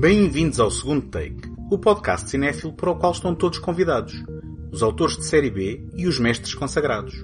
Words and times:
Bem-vindos 0.00 0.58
ao 0.58 0.70
segundo 0.70 1.08
take, 1.08 1.42
o 1.70 1.78
podcast 1.78 2.30
cinéfilo 2.30 2.72
para 2.72 2.90
o 2.90 2.96
qual 2.96 3.12
estão 3.12 3.34
todos 3.34 3.58
convidados, 3.58 4.14
os 4.72 4.82
autores 4.82 5.14
de 5.14 5.26
série 5.26 5.50
B 5.50 5.86
e 5.94 6.06
os 6.06 6.18
mestres 6.18 6.54
consagrados. 6.54 7.14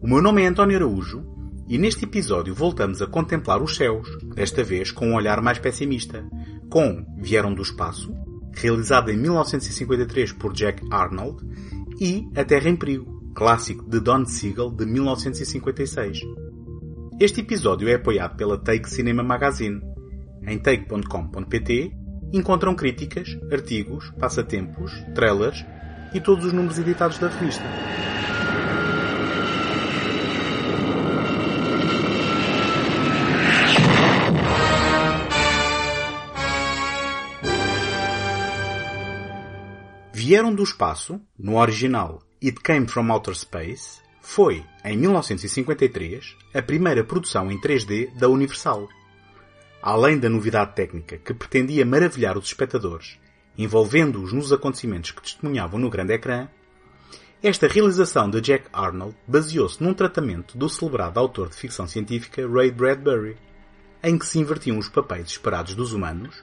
O 0.00 0.06
meu 0.06 0.22
nome 0.22 0.40
é 0.40 0.46
António 0.46 0.76
Araújo 0.76 1.26
e 1.68 1.76
neste 1.76 2.04
episódio 2.04 2.54
voltamos 2.54 3.02
a 3.02 3.08
contemplar 3.08 3.60
os 3.60 3.74
céus, 3.74 4.08
desta 4.32 4.62
vez 4.62 4.92
com 4.92 5.08
um 5.08 5.16
olhar 5.16 5.42
mais 5.42 5.58
pessimista, 5.58 6.24
com 6.70 7.04
Vieram 7.18 7.52
do 7.52 7.62
Espaço, 7.62 8.14
realizado 8.54 9.10
em 9.10 9.16
1953 9.16 10.34
por 10.34 10.52
Jack 10.52 10.86
Arnold, 10.92 11.42
e 12.00 12.28
A 12.36 12.44
Terra 12.44 12.70
em 12.70 12.76
Perigo, 12.76 13.32
clássico 13.34 13.90
de 13.90 13.98
Don 13.98 14.24
Siegel 14.24 14.70
de 14.70 14.86
1956. 14.86 16.20
Este 17.18 17.40
episódio 17.40 17.88
é 17.88 17.94
apoiado 17.94 18.36
pela 18.36 18.56
Take 18.56 18.88
Cinema 18.88 19.24
Magazine. 19.24 19.80
Em 20.46 20.58
take.com.pt 20.58 22.03
encontram 22.36 22.74
críticas, 22.74 23.38
artigos, 23.50 24.10
passatempos, 24.18 24.92
trailers 25.14 25.64
e 26.12 26.20
todos 26.20 26.44
os 26.44 26.52
números 26.52 26.78
editados 26.78 27.18
da 27.18 27.28
revista. 27.28 27.64
Vieram 40.12 40.54
do 40.54 40.62
Espaço, 40.62 41.20
no 41.38 41.58
original 41.58 42.22
It 42.42 42.60
Came 42.60 42.88
From 42.88 43.12
Outer 43.12 43.34
Space, 43.34 44.02
foi, 44.20 44.64
em 44.82 44.96
1953, 44.96 46.34
a 46.54 46.62
primeira 46.62 47.04
produção 47.04 47.52
em 47.52 47.60
3D 47.60 48.10
da 48.16 48.26
Universal. 48.26 48.88
Além 49.86 50.18
da 50.18 50.30
novidade 50.30 50.72
técnica 50.74 51.18
que 51.18 51.34
pretendia 51.34 51.84
maravilhar 51.84 52.38
os 52.38 52.46
espectadores, 52.46 53.18
envolvendo-os 53.58 54.32
nos 54.32 54.50
acontecimentos 54.50 55.10
que 55.10 55.20
testemunhavam 55.20 55.78
no 55.78 55.90
grande 55.90 56.14
ecrã, 56.14 56.48
esta 57.42 57.68
realização 57.68 58.30
de 58.30 58.40
Jack 58.40 58.64
Arnold 58.72 59.14
baseou-se 59.28 59.82
num 59.82 59.92
tratamento 59.92 60.56
do 60.56 60.70
celebrado 60.70 61.20
autor 61.20 61.50
de 61.50 61.56
ficção 61.56 61.86
científica 61.86 62.48
Ray 62.48 62.70
Bradbury, 62.70 63.36
em 64.02 64.16
que 64.16 64.24
se 64.24 64.38
invertiam 64.38 64.78
os 64.78 64.88
papéis 64.88 65.26
esperados 65.26 65.74
dos 65.74 65.92
humanos 65.92 66.42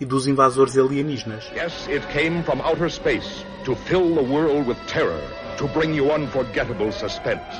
e 0.00 0.04
dos 0.04 0.26
invasores 0.26 0.76
alienígenas. 0.76 1.44
Yes, 1.54 1.86
it 1.86 2.04
came 2.08 2.42
from 2.42 2.60
outer 2.60 2.90
space 2.90 3.44
to 3.64 3.76
fill 3.86 4.16
the 4.16 4.20
world 4.20 4.68
with 4.68 4.78
terror, 4.88 5.22
to 5.58 5.68
bring 5.68 5.94
you 5.94 6.12
unforgettable 6.12 6.90
suspense. 6.90 7.56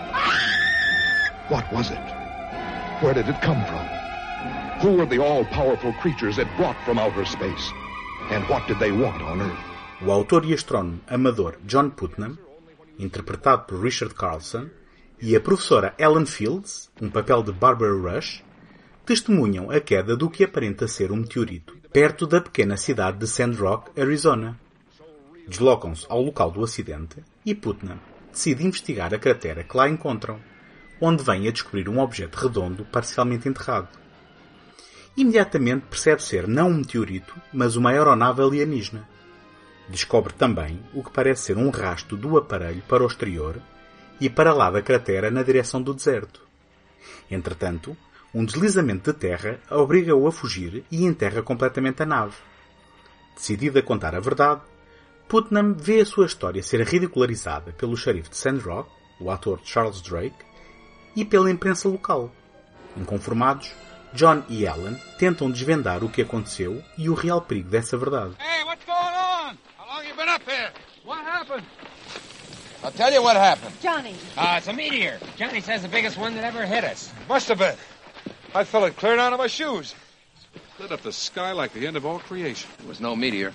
What 1.48 1.72
was 1.72 1.88
it? 1.92 2.02
Where 3.00 3.14
did 3.14 3.28
it 3.28 3.40
come 3.40 3.64
from? 3.66 3.99
Who 4.82 4.96
were 4.96 5.04
the 5.04 5.22
all-powerful 5.22 5.92
creatures 6.00 6.38
it 6.38 6.48
brought 6.56 6.76
from 6.86 6.98
outer 6.98 7.26
space? 7.26 7.70
And 8.30 8.48
what 8.48 8.66
did 8.66 8.78
they 8.78 8.90
want 8.90 9.20
on 9.20 9.42
Earth? 9.42 9.64
O 10.00 10.10
autor 10.10 10.42
e 10.46 10.54
astrónomo 10.54 11.00
amador 11.06 11.58
John 11.66 11.90
Putnam, 11.90 12.38
interpretado 12.98 13.66
por 13.66 13.78
Richard 13.78 14.14
Carlson, 14.14 14.70
e 15.20 15.36
a 15.36 15.40
professora 15.40 15.94
Ellen 15.98 16.24
Fields, 16.24 16.90
um 16.98 17.10
papel 17.10 17.42
de 17.42 17.52
Barbara 17.52 17.92
Rush, 17.92 18.42
testemunham 19.04 19.70
a 19.70 19.80
queda 19.80 20.16
do 20.16 20.30
que 20.30 20.44
aparenta 20.44 20.88
ser 20.88 21.12
um 21.12 21.16
meteorito 21.16 21.76
perto 21.92 22.26
da 22.26 22.40
pequena 22.40 22.78
cidade 22.78 23.18
de 23.18 23.26
Sand 23.26 23.56
Rock, 23.56 24.00
Arizona. 24.00 24.58
Deslocam-se 25.46 26.06
ao 26.08 26.22
local 26.22 26.50
do 26.50 26.64
acidente 26.64 27.22
e 27.44 27.54
Putnam 27.54 27.98
decide 28.32 28.66
investigar 28.66 29.12
a 29.12 29.18
cratera 29.18 29.62
que 29.62 29.76
lá 29.76 29.90
encontram, 29.90 30.40
onde 30.98 31.22
vem 31.22 31.46
a 31.46 31.52
descobrir 31.52 31.86
um 31.86 31.98
objeto 31.98 32.38
redondo 32.38 32.86
parcialmente 32.86 33.46
enterrado. 33.46 34.00
Imediatamente 35.16 35.86
percebe 35.86 36.22
ser 36.22 36.46
não 36.46 36.70
um 36.70 36.78
meteorito, 36.78 37.34
mas 37.52 37.76
uma 37.76 37.90
aeronave 37.90 38.42
alienígena. 38.42 39.08
Descobre 39.88 40.32
também 40.32 40.80
o 40.94 41.02
que 41.02 41.10
parece 41.10 41.46
ser 41.46 41.58
um 41.58 41.70
rasto 41.70 42.16
do 42.16 42.38
aparelho 42.38 42.82
para 42.88 43.02
o 43.02 43.06
exterior 43.06 43.60
e 44.20 44.30
para 44.30 44.54
lá 44.54 44.70
da 44.70 44.80
cratera 44.80 45.30
na 45.30 45.42
direção 45.42 45.82
do 45.82 45.92
deserto. 45.92 46.40
Entretanto, 47.30 47.96
um 48.32 48.44
deslizamento 48.44 49.12
de 49.12 49.18
terra 49.18 49.58
obriga-o 49.70 50.26
a 50.26 50.32
fugir 50.32 50.84
e 50.90 51.04
enterra 51.04 51.42
completamente 51.42 52.02
a 52.02 52.06
nave. 52.06 52.36
Decidido 53.34 53.78
a 53.78 53.82
contar 53.82 54.14
a 54.14 54.20
verdade, 54.20 54.60
Putnam 55.28 55.74
vê 55.74 56.00
a 56.00 56.06
sua 56.06 56.26
história 56.26 56.62
ser 56.62 56.82
ridicularizada 56.82 57.72
pelo 57.72 57.96
xerife 57.96 58.30
de 58.30 58.36
Sandrock, 58.36 58.90
o 59.20 59.30
ator 59.30 59.60
Charles 59.64 60.00
Drake, 60.00 60.44
e 61.16 61.24
pela 61.24 61.50
imprensa 61.50 61.88
local. 61.88 62.32
Inconformados, 62.96 63.72
John 64.12 64.42
e 64.48 64.66
Ellen 64.66 64.96
tentam 65.18 65.50
desvendar 65.50 66.02
o 66.02 66.08
que 66.08 66.22
aconteceu 66.22 66.82
e 66.98 67.08
o 67.08 67.14
real 67.14 67.40
perigo 67.40 67.70
dessa 67.70 67.96
verdade. 67.96 68.34
Hey, 68.38 68.64
what's 68.64 68.84
going 68.84 68.98
on? 68.98 69.58
How 69.78 69.86
long 69.86 70.04
you 70.06 70.14
been 70.14 70.28
up 70.28 70.42
here? 70.48 70.70
What 71.04 71.24
happened? 71.24 71.64
I'll 72.82 72.92
tell 72.92 73.12
you 73.12 73.22
what 73.22 73.36
happened. 73.36 73.72
Johnny. 73.80 74.14
Uh, 74.36 74.56
it's 74.58 74.66
a 74.66 74.72
meteor. 74.72 75.18
Johnny 75.36 75.60
says 75.60 75.82
the 75.82 75.88
biggest 75.88 76.16
one 76.18 76.34
that 76.34 76.44
ever 76.44 76.66
hit 76.66 76.82
us. 76.82 77.12
Must 77.28 77.48
have 77.48 77.58
been. 77.58 77.76
I 78.54 78.64
felt 78.64 78.84
it 78.84 78.96
clear 78.96 79.16
down 79.16 79.32
to 79.32 79.38
my 79.38 79.46
shoes. 79.46 79.94
Lit 80.78 80.90
up 80.90 81.02
the 81.02 81.12
sky 81.12 81.52
like 81.52 81.72
the 81.72 81.86
end 81.86 81.96
of 81.96 82.06
all 82.06 82.18
creation. 82.18 82.70
It 82.80 82.88
was 82.88 83.00
no 83.00 83.14
meteor. 83.14 83.52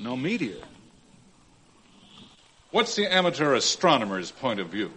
No 0.00 0.16
meteor. 0.16 0.62
What's 2.70 2.96
the 2.96 3.06
amateur 3.06 3.54
astronomer's 3.54 4.30
point 4.30 4.60
of 4.60 4.68
view? 4.68 4.90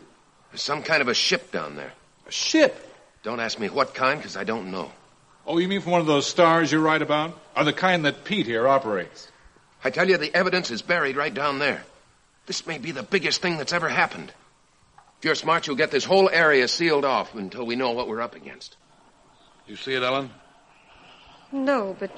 There's 0.52 0.62
some 0.62 0.82
kind 0.82 1.02
of 1.02 1.08
a 1.08 1.14
ship 1.14 1.52
down 1.52 1.76
there. 1.76 1.94
A 2.28 2.32
ship. 2.32 2.91
Don't 3.24 3.40
ask 3.40 3.60
me 3.60 3.70
what 3.70 3.94
kind, 3.94 4.20
because 4.20 4.36
I 4.36 4.44
don't 4.44 4.72
know. 4.72 4.92
Oh, 5.46 5.58
you 5.58 5.68
mean 5.68 5.82
from 5.82 5.92
one 5.92 6.02
of 6.02 6.08
those 6.08 6.28
stars 6.28 6.72
you 6.72 6.80
write 6.80 7.02
about? 7.02 7.40
Or 7.56 7.64
the 7.64 7.74
kind 7.74 8.06
that 8.06 8.24
Pete 8.24 8.46
here 8.46 8.68
operates? 8.68 9.32
I 9.84 9.90
tell 9.90 10.08
you, 10.08 10.18
the 10.18 10.34
evidence 10.34 10.72
is 10.72 10.82
buried 10.82 11.16
right 11.16 11.34
down 11.34 11.60
there. 11.60 11.84
This 12.46 12.66
may 12.68 12.78
be 12.78 12.92
the 12.92 13.04
biggest 13.04 13.42
thing 13.42 13.58
that's 13.58 13.74
ever 13.74 13.90
happened. 13.90 14.32
If 15.20 15.26
you're 15.26 15.36
smart, 15.36 15.68
you'll 15.68 15.76
get 15.76 15.92
this 15.92 16.04
whole 16.04 16.30
area 16.30 16.68
sealed 16.68 17.06
off 17.06 17.36
until 17.36 17.66
we 17.66 17.76
know 17.76 17.92
what 17.92 18.08
we're 18.08 18.22
up 18.22 18.36
against. 18.36 18.76
You 19.68 19.76
see 19.76 19.94
it, 19.94 20.04
Ellen? 20.04 20.32
No, 21.52 21.96
but. 22.00 22.12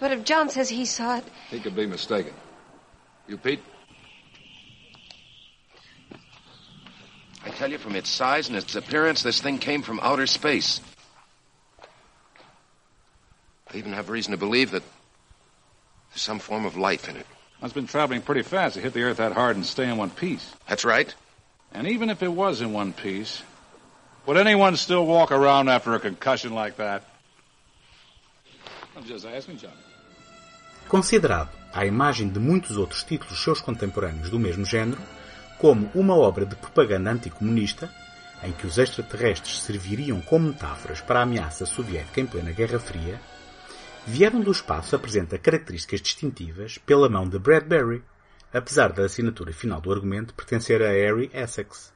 But 0.00 0.12
if 0.12 0.24
John 0.24 0.50
says 0.50 0.68
he 0.68 0.84
saw 0.84 1.18
it. 1.18 1.24
He 1.50 1.60
could 1.60 1.76
be 1.76 1.86
mistaken. 1.86 2.34
You, 3.28 3.36
Pete? 3.36 3.62
I 7.46 7.50
tell 7.50 7.70
you, 7.70 7.78
from 7.78 7.94
its 7.94 8.10
size 8.10 8.48
and 8.48 8.58
its 8.58 8.74
appearance, 8.74 9.22
this 9.22 9.40
thing 9.40 9.58
came 9.58 9.82
from 9.82 10.00
outer 10.00 10.26
space. 10.26 10.80
I 13.72 13.76
even 13.76 13.92
have 13.92 14.10
reason 14.10 14.32
to 14.32 14.36
believe 14.36 14.72
that 14.72 14.82
there's 16.10 16.22
some 16.22 16.40
form 16.40 16.66
of 16.66 16.76
life 16.76 17.08
in 17.08 17.16
it. 17.16 17.26
It's 17.62 17.72
been 17.72 17.86
traveling 17.86 18.20
pretty 18.20 18.42
fast 18.42 18.74
to 18.74 18.80
hit 18.80 18.94
the 18.94 19.02
Earth 19.04 19.18
that 19.18 19.32
hard 19.32 19.54
and 19.54 19.64
stay 19.64 19.88
in 19.88 19.96
one 19.96 20.10
piece. 20.10 20.52
That's 20.68 20.84
right. 20.84 21.14
And 21.72 21.86
even 21.86 22.10
if 22.10 22.20
it 22.22 22.32
was 22.32 22.60
in 22.60 22.72
one 22.72 22.92
piece, 22.92 23.42
would 24.26 24.36
anyone 24.36 24.76
still 24.76 25.06
walk 25.06 25.30
around 25.30 25.68
after 25.68 25.94
a 25.94 26.00
concussion 26.00 26.52
like 26.52 26.78
that? 26.78 27.04
I'm 28.96 29.04
just 29.04 29.24
asking, 29.24 29.58
Johnny. 29.58 29.74
Considerado, 30.88 31.50
à 31.72 31.86
imagem 31.86 32.28
de 32.28 32.40
muitos 32.40 32.76
outros 32.76 33.04
títulos 33.04 33.38
seus 33.42 33.60
contemporâneos 33.60 34.30
do 34.30 34.38
mesmo 34.38 34.64
género, 34.64 35.00
como 35.58 35.90
uma 35.94 36.14
obra 36.14 36.44
de 36.44 36.56
propaganda 36.56 37.10
anticomunista, 37.10 37.90
em 38.42 38.52
que 38.52 38.66
os 38.66 38.78
extraterrestres 38.78 39.60
serviriam 39.60 40.20
como 40.20 40.48
metáforas 40.48 41.00
para 41.00 41.20
a 41.20 41.22
ameaça 41.22 41.64
soviética 41.66 42.20
em 42.20 42.26
plena 42.26 42.52
Guerra 42.52 42.78
Fria, 42.78 43.20
Vieram 44.08 44.40
do 44.40 44.52
Espaço 44.52 44.94
apresenta 44.94 45.36
características 45.36 46.00
distintivas 46.00 46.78
pela 46.78 47.08
mão 47.08 47.28
de 47.28 47.40
Bradbury, 47.40 48.04
apesar 48.52 48.92
da 48.92 49.04
assinatura 49.04 49.52
final 49.52 49.80
do 49.80 49.90
argumento 49.90 50.32
pertencer 50.32 50.80
a 50.80 50.90
Harry 50.90 51.28
Essex. 51.34 51.92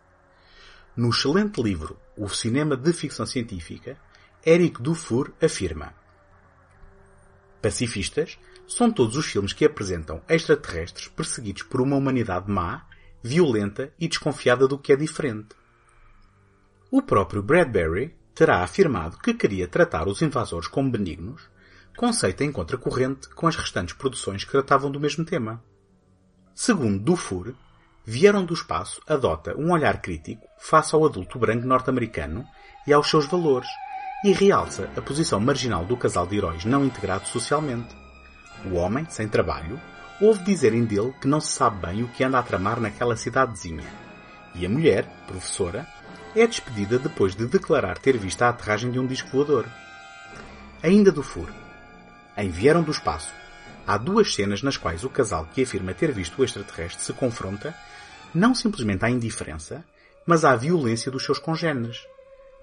No 0.97 1.11
excelente 1.11 1.63
livro 1.63 1.97
O 2.17 2.29
Cinema 2.29 2.77
de 2.77 2.93
Ficção 2.93 3.25
Científica, 3.25 3.97
Eric 4.45 4.83
Dufour 4.83 5.31
afirma 5.41 5.95
Pacifistas 7.63 8.37
são 8.67 8.91
todos 8.91 9.17
os 9.17 9.27
filmes 9.27 9.53
que 9.53 9.65
apresentam 9.65 10.21
extraterrestres 10.29 11.07
perseguidos 11.07 11.63
por 11.63 11.81
uma 11.81 11.95
humanidade 11.95 12.51
má, 12.51 12.87
violenta 13.23 13.93
e 13.99 14.09
desconfiada 14.09 14.67
do 14.67 14.79
que 14.79 14.93
é 14.93 14.97
diferente. 14.97 15.49
O 16.91 17.03
próprio 17.03 17.43
Bradbury 17.43 18.17
terá 18.35 18.63
afirmado 18.63 19.19
que 19.19 19.35
queria 19.35 19.69
tratar 19.69 20.09
os 20.09 20.23
invasores 20.23 20.69
como 20.69 20.91
benignos, 20.91 21.43
conceito 21.97 22.43
em 22.43 22.51
contracorrente 22.51 23.29
com 23.31 23.47
as 23.47 23.57
restantes 23.57 23.95
produções 23.95 24.45
que 24.45 24.51
tratavam 24.51 24.91
do 24.91 24.99
mesmo 24.99 25.25
tema. 25.25 25.63
Segundo 26.55 26.99
Dufour, 26.99 27.55
Vieram 28.05 28.45
do 28.45 28.55
Espaço 28.55 29.01
adota 29.07 29.55
um 29.57 29.73
olhar 29.73 30.01
crítico 30.01 30.45
face 30.59 30.95
ao 30.95 31.05
adulto 31.05 31.39
branco 31.39 31.67
norte-americano 31.67 32.45
e 32.87 32.93
aos 32.93 33.09
seus 33.09 33.27
valores, 33.27 33.69
e 34.25 34.33
realça 34.33 34.91
a 34.97 35.03
posição 35.03 35.39
marginal 35.39 35.85
do 35.85 35.97
casal 35.97 36.27
de 36.27 36.37
heróis 36.37 36.65
não 36.65 36.85
integrado 36.85 37.29
socialmente. 37.29 37.95
O 38.65 38.75
homem, 38.75 39.07
sem 39.09 39.29
trabalho, 39.29 39.79
ouve 40.21 40.45
dizerem 40.45 40.85
dele 40.85 41.15
que 41.21 41.27
não 41.27 41.41
se 41.41 41.53
sabe 41.53 41.87
bem 41.87 42.03
o 42.03 42.09
que 42.09 42.23
anda 42.23 42.39
a 42.39 42.43
tramar 42.43 42.79
naquela 42.79 43.17
cidadezinha. 43.17 43.85
E 44.55 44.67
a 44.67 44.69
mulher, 44.69 45.07
professora, 45.27 45.87
é 46.37 46.47
despedida 46.47 46.99
depois 46.99 47.35
de 47.35 47.47
declarar 47.47 47.99
ter 47.99 48.17
visto 48.17 48.43
a 48.43 48.51
aterragem 48.51 48.91
de 48.91 48.99
um 48.99 49.07
disco 49.07 49.31
voador. 49.31 49.67
Ainda 50.83 51.11
do 51.11 51.23
furo. 51.23 51.53
Em 52.37 52.51
Vieram 52.51 52.83
do 52.83 52.91
Espaço, 52.91 53.33
há 53.87 53.97
duas 53.97 54.35
cenas 54.35 54.63
nas 54.63 54.77
quais 54.77 55.05
o 55.05 55.11
casal 55.11 55.47
que 55.47 55.63
afirma 55.63 55.95
ter 55.95 56.13
visto 56.13 56.41
o 56.41 56.45
extraterrestre 56.45 57.03
se 57.03 57.13
confronta 57.13 57.75
não 58.35 58.55
simplesmente 58.55 59.05
à 59.05 59.11
indiferença, 59.11 59.85
mas 60.27 60.45
à 60.45 60.55
violência 60.55 61.11
dos 61.11 61.25
seus 61.25 61.39
congêneres. 61.39 61.99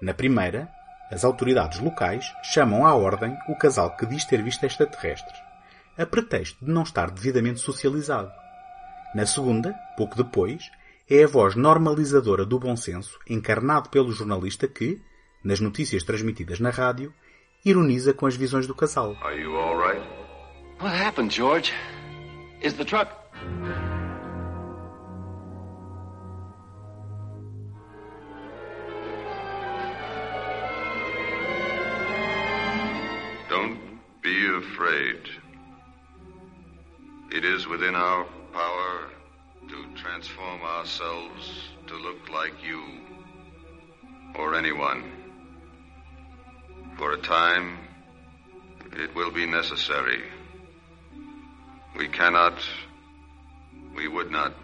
Na 0.00 0.14
primeira, 0.14 0.68
as 1.10 1.24
autoridades 1.24 1.80
locais 1.80 2.32
chamam 2.42 2.86
à 2.86 2.94
ordem 2.94 3.36
o 3.48 3.56
casal 3.56 3.96
que 3.96 4.06
diz 4.06 4.24
ter 4.24 4.42
visto 4.42 4.64
extraterrestres, 4.64 5.38
a 5.98 6.06
pretexto 6.06 6.64
de 6.64 6.70
não 6.70 6.82
estar 6.84 7.10
devidamente 7.10 7.60
socializado. 7.60 8.30
Na 9.14 9.26
segunda, 9.26 9.74
pouco 9.96 10.16
depois, 10.16 10.70
é 11.10 11.24
a 11.24 11.26
voz 11.26 11.56
normalizadora 11.56 12.44
do 12.44 12.58
bom 12.58 12.76
senso, 12.76 13.18
encarnado 13.28 13.88
pelo 13.88 14.12
jornalista 14.12 14.68
que, 14.68 15.00
nas 15.42 15.58
notícias 15.58 16.04
transmitidas 16.04 16.60
na 16.60 16.70
rádio, 16.70 17.12
ironiza 17.64 18.14
com 18.14 18.26
as 18.26 18.36
visões 18.36 18.66
do 18.66 18.74
casal. 18.74 19.16
Are 19.22 19.40
you 19.40 19.56
all 19.56 19.76
right? 19.76 20.06
What 20.80 20.94
happened, 20.94 21.34
George? 21.34 21.72
Is 22.62 22.74
the 22.74 22.84
truck... 22.84 23.10
within 37.88 38.02
our 38.02 38.26
power 38.52 39.08
to 39.66 39.86
transform 39.96 40.60
ourselves 40.60 41.70
to 41.86 41.94
look 41.96 42.28
like 42.28 42.52
you 42.62 42.82
or 44.34 44.54
anyone. 44.54 45.10
For 46.98 47.12
a 47.12 47.16
time, 47.16 47.78
it 48.92 49.14
will 49.14 49.30
be 49.30 49.46
necessary. 49.46 50.22
We 51.96 52.08
cannot, 52.08 52.58
we 53.96 54.06
would 54.06 54.30
not 54.30 54.54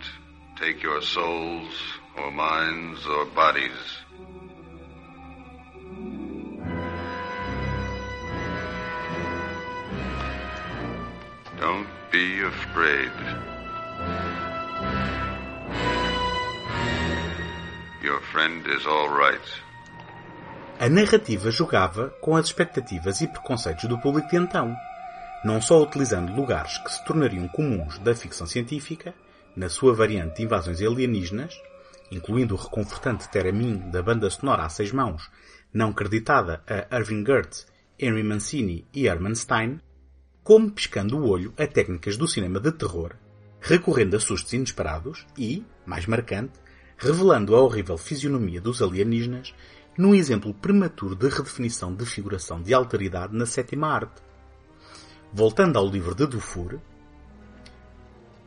take 0.58 0.82
your 0.82 1.00
souls 1.00 1.72
or 2.18 2.30
minds 2.30 3.06
or 3.06 3.24
bodies. 3.24 3.70
Don't 11.58 11.88
be 12.14 12.46
afraid. 12.46 13.10
Your 18.04 18.20
friend 18.30 18.64
is 18.68 18.86
all 18.86 19.08
right. 19.08 19.42
A 20.78 20.88
narrativa 20.88 21.50
jogava 21.50 22.10
com 22.20 22.36
as 22.36 22.46
expectativas 22.46 23.20
e 23.20 23.26
preconceitos 23.26 23.86
do 23.86 24.00
público 24.00 24.28
de 24.28 24.36
então, 24.36 24.76
não 25.44 25.60
só 25.60 25.82
utilizando 25.82 26.32
lugares 26.32 26.78
que 26.78 26.92
se 26.92 27.04
tornariam 27.04 27.48
comuns 27.48 27.98
da 27.98 28.14
ficção 28.14 28.46
científica, 28.46 29.12
na 29.56 29.68
sua 29.68 29.92
variante 29.92 30.36
de 30.36 30.44
invasões 30.44 30.80
alienígenas, 30.80 31.60
incluindo 32.12 32.54
o 32.54 32.58
reconfortante 32.58 33.28
Teramin 33.28 33.90
da 33.90 34.00
banda 34.00 34.30
sonora 34.30 34.64
a 34.64 34.68
seis 34.68 34.92
mãos, 34.92 35.28
não 35.72 35.92
creditada 35.92 36.62
a 36.68 36.96
Irving 36.96 37.24
Gertz, 37.26 37.66
Henry 37.98 38.22
Mancini 38.22 38.86
e 38.94 39.08
Herman 39.08 39.34
Stein, 39.34 39.80
como 40.44 40.70
piscando 40.70 41.16
o 41.16 41.26
olho 41.26 41.54
a 41.56 41.66
técnicas 41.66 42.18
do 42.18 42.28
cinema 42.28 42.60
de 42.60 42.70
terror, 42.70 43.16
recorrendo 43.60 44.14
a 44.14 44.20
sustos 44.20 44.52
inesperados 44.52 45.26
e, 45.38 45.64
mais 45.86 46.06
marcante, 46.06 46.52
revelando 46.98 47.56
a 47.56 47.62
horrível 47.62 47.96
fisionomia 47.96 48.60
dos 48.60 48.82
alienígenas 48.82 49.54
num 49.96 50.14
exemplo 50.14 50.52
prematuro 50.52 51.16
de 51.16 51.28
redefinição 51.28 51.94
de 51.94 52.04
figuração 52.04 52.60
de 52.60 52.74
alteridade 52.74 53.34
na 53.34 53.46
sétima 53.46 53.88
arte. 53.88 54.22
Voltando 55.32 55.78
ao 55.78 55.88
livro 55.88 56.14
de 56.14 56.26
Dufour, 56.26 56.78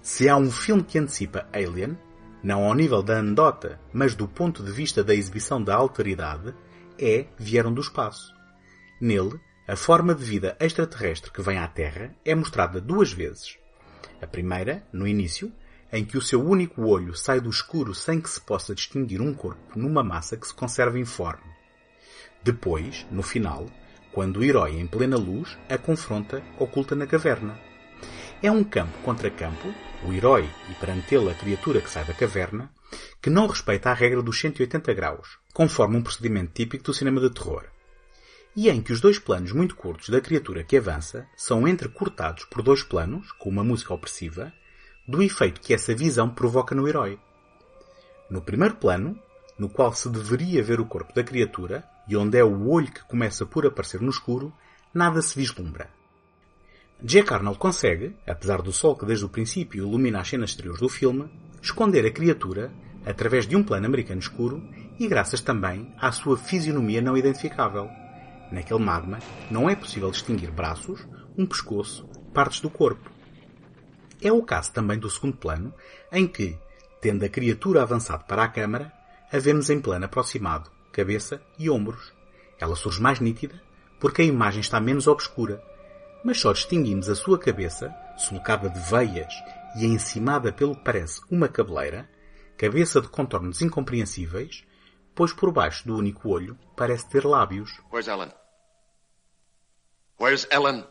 se 0.02 0.30
há 0.30 0.38
um 0.38 0.52
filme 0.52 0.84
que 0.84 1.00
antecipa 1.00 1.48
Alien, 1.52 1.98
não 2.44 2.64
ao 2.64 2.76
nível 2.76 3.02
da 3.02 3.18
anedota, 3.18 3.80
mas 3.92 4.14
do 4.14 4.28
ponto 4.28 4.64
de 4.64 4.72
vista 4.72 5.04
da 5.04 5.16
exibição 5.16 5.62
da 5.62 5.76
alteridade, 5.76 6.54
é 7.00 7.26
Vieram 7.38 7.74
do 7.74 7.82
Espaço. 7.82 8.34
Nele, 9.02 9.40
a 9.68 9.76
forma 9.76 10.16
de 10.16 10.24
vida 10.24 10.56
extraterrestre 10.62 11.30
que 11.30 11.42
vem 11.42 11.58
à 11.58 11.68
Terra 11.68 12.16
é 12.24 12.34
mostrada 12.34 12.80
duas 12.80 13.12
vezes. 13.12 13.58
A 14.22 14.26
primeira, 14.26 14.82
no 14.94 15.06
início, 15.06 15.52
em 15.92 16.06
que 16.06 16.18
o 16.18 16.22
seu 16.22 16.42
único 16.42 16.84
olho 16.84 17.14
sai 17.14 17.42
do 17.42 17.50
escuro 17.50 17.94
sem 17.94 18.22
que 18.22 18.30
se 18.30 18.40
possa 18.40 18.74
distinguir 18.74 19.22
um 19.22 19.34
corpo 19.34 19.78
numa 19.78 20.02
massa 20.02 20.38
que 20.38 20.48
se 20.48 20.54
conserva 20.54 20.98
informe. 20.98 21.44
Depois, 22.42 23.06
no 23.12 23.22
final, 23.22 23.70
quando 24.14 24.38
o 24.38 24.44
herói 24.44 24.80
em 24.80 24.88
plena 24.88 25.18
luz 25.18 25.58
a 25.70 25.78
confronta 25.78 26.42
oculta 26.58 26.96
na 26.96 27.06
caverna. 27.06 27.60
É 28.42 28.50
um 28.50 28.64
campo 28.64 28.98
contra 29.00 29.30
campo, 29.30 29.74
o 30.06 30.14
herói 30.14 30.50
e 30.70 30.76
perante 30.76 31.14
ele 31.14 31.30
a 31.30 31.36
criatura 31.36 31.82
que 31.82 31.90
sai 31.90 32.06
da 32.06 32.14
caverna, 32.14 32.72
que 33.22 33.30
não 33.30 33.48
respeita 33.48 33.90
a 33.90 33.94
regra 33.94 34.22
dos 34.22 34.40
180 34.40 34.94
graus, 34.94 35.38
conforme 35.54 35.98
um 35.98 36.04
procedimento 36.04 36.54
típico 36.54 36.86
do 36.86 36.94
cinema 36.94 37.20
de 37.20 37.32
terror 37.32 37.66
e 38.58 38.72
em 38.72 38.82
que 38.82 38.92
os 38.92 39.00
dois 39.00 39.20
planos 39.20 39.52
muito 39.52 39.76
curtos 39.76 40.10
da 40.10 40.20
criatura 40.20 40.64
que 40.64 40.76
avança 40.76 41.28
são 41.36 41.68
entrecortados 41.68 42.44
por 42.46 42.64
dois 42.64 42.82
planos, 42.82 43.32
com 43.34 43.50
uma 43.50 43.64
música 43.64 43.94
opressiva, 43.94 44.52
do 45.08 45.22
efeito 45.22 45.62
que 45.62 45.76
essa 45.76 45.94
visão 45.94 46.28
provoca 46.28 46.74
no 46.74 46.88
herói. 46.88 47.20
No 48.28 48.42
primeiro 48.42 48.76
plano, 48.78 49.16
no 49.60 49.70
qual 49.70 49.94
se 49.94 50.10
deveria 50.10 50.64
ver 50.64 50.80
o 50.80 50.88
corpo 50.88 51.14
da 51.14 51.24
criatura, 51.24 51.88
e 52.08 52.18
onde 52.18 52.36
é 52.36 52.44
o 52.44 52.68
olho 52.68 52.92
que 52.92 53.04
começa 53.04 53.46
por 53.46 53.64
aparecer 53.64 54.02
no 54.02 54.10
escuro, 54.10 54.52
nada 54.92 55.22
se 55.22 55.38
vislumbra. 55.38 55.92
Jack 57.00 57.32
Arnold 57.32 57.60
consegue, 57.60 58.16
apesar 58.26 58.64
do 58.64 58.74
sol 58.74 58.96
que 58.96 59.06
desde 59.06 59.24
o 59.24 59.30
princípio 59.30 59.86
ilumina 59.86 60.20
as 60.20 60.30
cenas 60.30 60.50
exteriores 60.50 60.82
do 60.82 60.90
filme, 60.90 61.30
esconder 61.62 62.08
a 62.08 62.12
criatura 62.12 62.72
através 63.06 63.46
de 63.46 63.56
um 63.56 63.62
plano 63.64 63.86
americano 63.86 64.20
escuro 64.20 64.68
e 65.00 65.08
graças 65.08 65.42
também 65.42 65.94
à 66.00 66.12
sua 66.12 66.36
fisionomia 66.40 67.04
não 67.04 67.16
identificável. 67.16 67.88
Naquele 68.52 68.80
magma 68.80 69.20
não 69.52 69.70
é 69.70 69.76
possível 69.76 70.10
distinguir 70.12 70.52
braços, 70.52 71.06
um 71.38 71.46
pescoço, 71.46 72.08
partes 72.34 72.60
do 72.60 72.70
corpo. 72.70 73.12
É 74.22 74.32
o 74.32 74.44
caso 74.44 74.74
também 74.74 74.98
do 74.98 75.10
segundo 75.10 75.38
plano, 75.38 75.74
em 76.12 76.28
que, 76.28 76.58
tendo 77.02 77.24
a 77.24 77.30
criatura 77.30 77.82
avançado 77.82 78.24
para 78.26 78.44
a 78.44 78.48
câmara, 78.48 78.92
a 79.32 79.38
vemos 79.38 79.70
em 79.70 79.80
plano 79.80 80.06
aproximado, 80.06 80.72
cabeça 80.92 81.42
e 81.60 81.70
ombros. 81.70 82.14
Ela 82.60 82.76
surge 82.76 83.02
mais 83.02 83.20
nítida 83.20 83.62
porque 84.00 84.22
a 84.22 84.26
imagem 84.26 84.62
está 84.62 84.80
menos 84.80 85.08
obscura, 85.08 85.62
mas 86.24 86.40
só 86.40 86.54
distinguimos 86.54 87.10
a 87.10 87.16
sua 87.16 87.38
cabeça, 87.38 87.94
sulcada 88.18 88.70
de 88.70 88.80
veias 88.80 89.34
e 89.76 89.86
encimada 89.86 90.52
pelo 90.52 90.76
que 90.76 90.84
parece 90.84 91.22
uma 91.30 91.48
cabeleira, 91.48 92.10
cabeça 92.58 93.02
de 93.02 93.08
contornos 93.08 93.62
incompreensíveis, 93.62 94.64
pois 95.18 95.34
por 95.34 95.52
baixo 95.52 95.84
do 95.88 95.98
único 95.98 96.30
olho 96.30 96.56
parece 96.76 97.10
ter 97.10 97.26
lábios. 97.26 97.72
Where's 97.92 98.08
Ellen? 98.08 98.32
Where's 100.20 100.46
Ellen? 100.52 100.86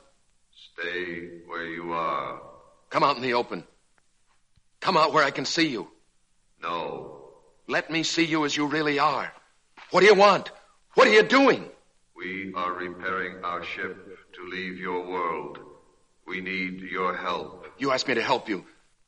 Stay 0.73 1.45
where 1.47 1.67
you 1.67 1.93
are. 1.93 2.43
Come 2.91 3.05
out 3.05 3.17
in 3.17 3.23
the 3.23 3.35
open. 3.35 3.63
Come 4.81 4.97
out 4.97 5.13
where 5.13 5.25
I 5.25 5.31
can 5.31 5.45
see 5.45 5.69
you. 5.69 5.87
No. 6.61 7.35
Let 7.69 7.89
me 7.89 8.03
see 8.03 8.25
you 8.25 8.45
as 8.45 8.57
you 8.57 8.67
really 8.67 8.99
are. 8.99 9.33
What 9.93 10.01
do 10.01 10.07
you 10.07 10.15
want? 10.17 10.51
What 10.95 11.07
are 11.07 11.13
you 11.13 11.23
doing? 11.23 11.65
We 12.17 12.53
are 12.57 12.73
repairing 12.73 13.45
our 13.45 13.63
ship 13.63 13.97
to 14.35 14.49
leave 14.49 14.77
your 14.79 15.07
world. 15.07 15.59
We 16.27 16.41
need 16.41 16.81
your 16.81 17.17
help. 17.17 17.67
You 17.79 17.93
asked 17.93 18.09
me 18.09 18.15
to 18.15 18.23
help 18.23 18.49
you. 18.49 18.65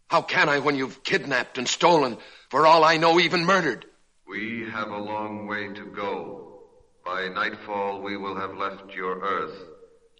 How 0.09 0.23
can 0.23 0.49
I 0.49 0.61
when 0.61 0.77
you've 0.77 1.03
kidnapped 1.03 1.59
and 1.59 1.67
stolen, 1.67 2.19
for 2.51 2.67
all 2.67 2.85
I 2.85 2.99
know, 2.99 3.19
even 3.19 3.45
murdered? 3.45 3.85
We 4.29 4.69
have 4.71 4.91
a 4.91 4.99
long 4.99 5.47
way 5.47 5.69
to 5.73 5.87
go. 5.87 6.61
By 7.03 7.29
nightfall, 7.29 8.03
we 8.03 8.19
will 8.19 8.37
have 8.37 8.59
left 8.59 8.95
your 8.95 9.21
Earth. 9.21 9.57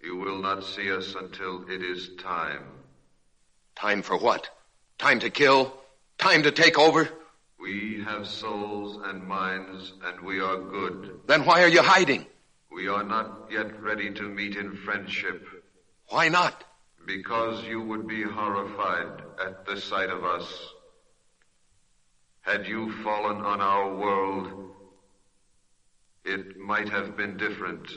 You 0.01 0.15
will 0.15 0.41
not 0.41 0.63
see 0.63 0.91
us 0.91 1.13
until 1.13 1.69
it 1.69 1.83
is 1.83 2.09
time. 2.17 2.63
Time 3.75 4.01
for 4.01 4.17
what? 4.17 4.49
Time 4.97 5.19
to 5.19 5.29
kill? 5.29 5.73
Time 6.17 6.41
to 6.41 6.51
take 6.51 6.79
over? 6.79 7.07
We 7.59 8.03
have 8.03 8.25
souls 8.25 8.99
and 9.05 9.27
minds, 9.27 9.93
and 10.03 10.19
we 10.21 10.39
are 10.39 10.57
good. 10.57 11.19
Then 11.27 11.45
why 11.45 11.61
are 11.61 11.67
you 11.67 11.83
hiding? 11.83 12.25
We 12.71 12.87
are 12.87 13.03
not 13.03 13.49
yet 13.51 13.79
ready 13.79 14.11
to 14.15 14.23
meet 14.23 14.55
in 14.55 14.75
friendship. 14.75 15.45
Why 16.07 16.29
not? 16.29 16.63
Because 17.05 17.63
you 17.65 17.81
would 17.81 18.07
be 18.07 18.23
horrified 18.23 19.21
at 19.45 19.67
the 19.67 19.79
sight 19.79 20.09
of 20.09 20.23
us. 20.23 20.47
Had 22.41 22.67
you 22.67 22.91
fallen 23.03 23.37
on 23.37 23.61
our 23.61 23.95
world, 23.95 24.71
it 26.25 26.57
might 26.57 26.89
have 26.89 27.15
been 27.15 27.37
different. 27.37 27.89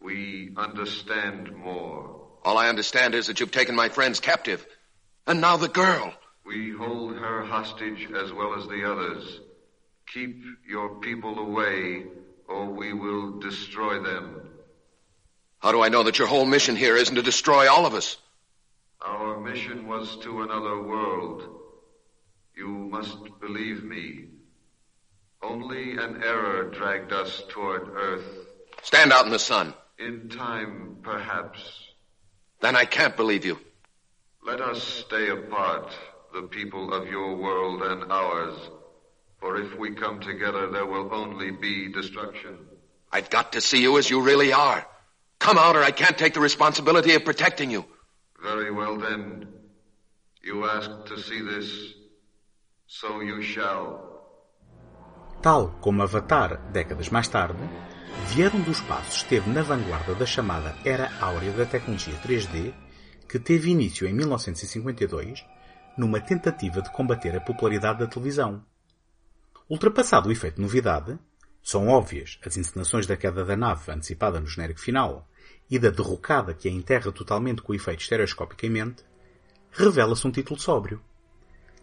We 0.00 0.52
understand 0.56 1.54
more. 1.54 2.26
All 2.44 2.58
I 2.58 2.68
understand 2.68 3.14
is 3.14 3.28
that 3.28 3.40
you've 3.40 3.52
taken 3.52 3.76
my 3.76 3.88
friends 3.88 4.20
captive. 4.20 4.66
And 5.26 5.40
now 5.40 5.56
the 5.56 5.68
girl. 5.68 6.12
We 6.44 6.72
hold 6.72 7.16
her 7.16 7.44
hostage 7.44 8.08
as 8.12 8.32
well 8.32 8.54
as 8.58 8.66
the 8.66 8.90
others. 8.90 9.40
Keep 10.12 10.42
your 10.68 10.96
people 11.00 11.38
away, 11.38 12.04
or 12.48 12.66
we 12.70 12.92
will 12.92 13.38
destroy 13.38 14.02
them. 14.02 14.48
How 15.60 15.70
do 15.70 15.80
I 15.80 15.88
know 15.88 16.02
that 16.02 16.18
your 16.18 16.26
whole 16.26 16.44
mission 16.44 16.74
here 16.74 16.96
isn't 16.96 17.14
to 17.14 17.22
destroy 17.22 17.70
all 17.70 17.86
of 17.86 17.94
us? 17.94 18.16
Our 19.00 19.38
mission 19.38 19.86
was 19.86 20.16
to 20.22 20.42
another 20.42 20.82
world. 20.82 21.61
You 22.62 22.68
must 22.68 23.18
believe 23.40 23.82
me. 23.82 24.26
Only 25.42 25.96
an 25.98 26.22
error 26.22 26.70
dragged 26.70 27.12
us 27.12 27.42
toward 27.48 27.88
Earth. 27.88 28.24
Stand 28.82 29.12
out 29.12 29.24
in 29.24 29.32
the 29.32 29.38
sun. 29.40 29.74
In 29.98 30.28
time, 30.28 30.98
perhaps. 31.02 31.58
Then 32.60 32.76
I 32.76 32.84
can't 32.84 33.16
believe 33.16 33.44
you. 33.44 33.58
Let 34.46 34.60
us 34.60 34.80
stay 34.80 35.30
apart, 35.30 35.92
the 36.32 36.42
people 36.42 36.94
of 36.94 37.08
your 37.08 37.34
world 37.34 37.82
and 37.82 38.12
ours. 38.12 38.56
For 39.40 39.60
if 39.60 39.76
we 39.76 39.96
come 39.96 40.20
together, 40.20 40.70
there 40.70 40.86
will 40.86 41.12
only 41.12 41.50
be 41.50 41.88
destruction. 41.88 42.58
I've 43.10 43.28
got 43.28 43.54
to 43.54 43.60
see 43.60 43.82
you 43.82 43.98
as 43.98 44.08
you 44.08 44.20
really 44.20 44.52
are. 44.52 44.86
Come 45.40 45.58
out 45.58 45.74
or 45.74 45.82
I 45.82 45.90
can't 45.90 46.16
take 46.16 46.34
the 46.34 46.40
responsibility 46.40 47.12
of 47.14 47.24
protecting 47.24 47.72
you. 47.72 47.84
Very 48.40 48.70
well 48.70 48.98
then. 48.98 49.48
You 50.44 50.66
asked 50.66 51.06
to 51.06 51.20
see 51.20 51.40
this, 51.40 51.94
so 52.92 53.22
you 53.22 53.40
shall. 53.42 54.12
Tal 55.40 55.70
como 55.80 56.02
Avatar, 56.02 56.70
décadas 56.70 57.08
mais 57.08 57.26
tarde, 57.26 57.58
Vieram 58.28 58.60
do 58.60 58.70
Espaço 58.70 59.16
esteve 59.16 59.48
na 59.48 59.62
vanguarda 59.62 60.14
da 60.14 60.26
chamada 60.26 60.76
Era 60.84 61.10
Áurea 61.18 61.52
da 61.52 61.64
tecnologia 61.64 62.14
3D, 62.18 62.74
que 63.26 63.38
teve 63.38 63.70
início 63.70 64.06
em 64.06 64.12
1952, 64.12 65.42
numa 65.96 66.20
tentativa 66.20 66.82
de 66.82 66.92
combater 66.92 67.34
a 67.34 67.40
popularidade 67.40 68.00
da 68.00 68.06
televisão. 68.06 68.62
Ultrapassado 69.70 70.28
o 70.28 70.32
efeito 70.32 70.56
de 70.56 70.62
novidade, 70.62 71.18
são 71.62 71.88
óbvias 71.88 72.38
as 72.44 72.58
encenações 72.58 73.06
da 73.06 73.16
queda 73.16 73.42
da 73.42 73.56
nave 73.56 73.90
antecipada 73.90 74.38
no 74.38 74.46
genérico 74.46 74.80
final 74.80 75.26
e 75.70 75.78
da 75.78 75.88
derrocada 75.88 76.52
que 76.52 76.68
a 76.68 76.72
enterra 76.72 77.10
totalmente 77.10 77.62
com 77.62 77.72
o 77.72 77.76
efeito 77.76 78.02
estereoscopicamente, 78.02 79.02
revela-se 79.70 80.26
um 80.26 80.30
título 80.30 80.60
sóbrio. 80.60 81.00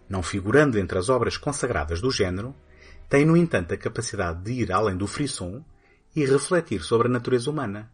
Não 0.09 0.23
figurando 0.23 0.79
entre 0.79 0.97
as 0.97 1.07
obras 1.07 1.37
consagradas 1.37 2.01
do 2.01 2.09
género, 2.09 2.55
tem 3.07 3.25
no 3.25 3.37
entanto 3.37 3.73
a 3.73 3.77
capacidade 3.77 4.43
de 4.43 4.63
ir 4.63 4.71
além 4.71 4.97
do 4.97 5.05
frisson 5.05 5.63
e 6.15 6.25
refletir 6.25 6.81
sobre 6.81 7.07
a 7.07 7.11
natureza 7.11 7.49
humana. 7.49 7.91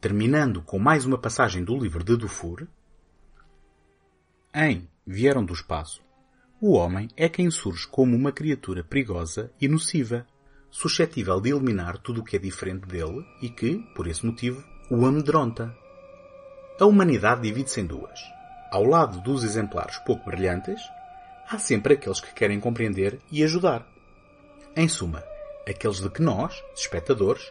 Terminando 0.00 0.60
com 0.60 0.78
mais 0.78 1.06
uma 1.06 1.16
passagem 1.16 1.64
do 1.64 1.76
livro 1.76 2.04
de 2.04 2.16
Dufour, 2.16 2.66
em 4.54 4.86
Vieram 5.06 5.44
do 5.44 5.54
Espaço, 5.54 6.02
o 6.60 6.72
homem 6.72 7.08
é 7.16 7.28
quem 7.28 7.50
surge 7.50 7.86
como 7.86 8.14
uma 8.14 8.32
criatura 8.32 8.84
perigosa 8.84 9.50
e 9.60 9.68
nociva, 9.68 10.26
suscetível 10.70 11.40
de 11.40 11.50
eliminar 11.50 11.98
tudo 11.98 12.20
o 12.20 12.24
que 12.24 12.36
é 12.36 12.38
diferente 12.38 12.86
dele 12.86 13.24
e 13.40 13.48
que, 13.48 13.78
por 13.94 14.06
esse 14.06 14.24
motivo, 14.24 14.62
o 14.90 15.06
amedronta. 15.06 15.74
A 16.78 16.84
humanidade 16.84 17.42
divide-se 17.42 17.80
em 17.80 17.86
duas. 17.86 18.35
Ao 18.76 18.84
lado 18.84 19.22
dos 19.22 19.42
exemplares 19.42 19.96
pouco 20.00 20.26
brilhantes, 20.26 20.82
há 21.48 21.58
sempre 21.58 21.94
aqueles 21.94 22.20
que 22.20 22.34
querem 22.34 22.60
compreender 22.60 23.18
e 23.32 23.42
ajudar. 23.42 23.86
Em 24.76 24.86
suma, 24.86 25.24
aqueles 25.66 25.98
de 25.98 26.10
que 26.10 26.20
nós, 26.20 26.62
espectadores, 26.74 27.50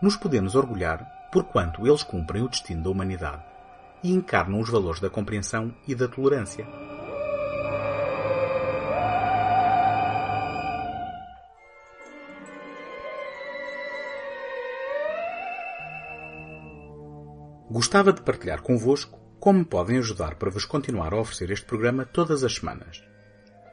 nos 0.00 0.16
podemos 0.16 0.54
orgulhar 0.54 1.28
porquanto 1.30 1.86
eles 1.86 2.02
cumprem 2.02 2.42
o 2.42 2.48
destino 2.48 2.84
da 2.84 2.88
humanidade 2.88 3.42
e 4.02 4.14
encarnam 4.14 4.60
os 4.60 4.70
valores 4.70 4.98
da 4.98 5.10
compreensão 5.10 5.74
e 5.86 5.94
da 5.94 6.08
tolerância. 6.08 6.66
Gostava 17.70 18.10
de 18.10 18.22
partilhar 18.22 18.62
convosco 18.62 19.21
como 19.42 19.64
podem 19.64 19.98
ajudar 19.98 20.36
para 20.36 20.52
vos 20.52 20.64
continuar 20.64 21.12
a 21.12 21.16
oferecer 21.16 21.50
este 21.50 21.66
programa 21.66 22.06
todas 22.06 22.44
as 22.44 22.54
semanas. 22.54 23.02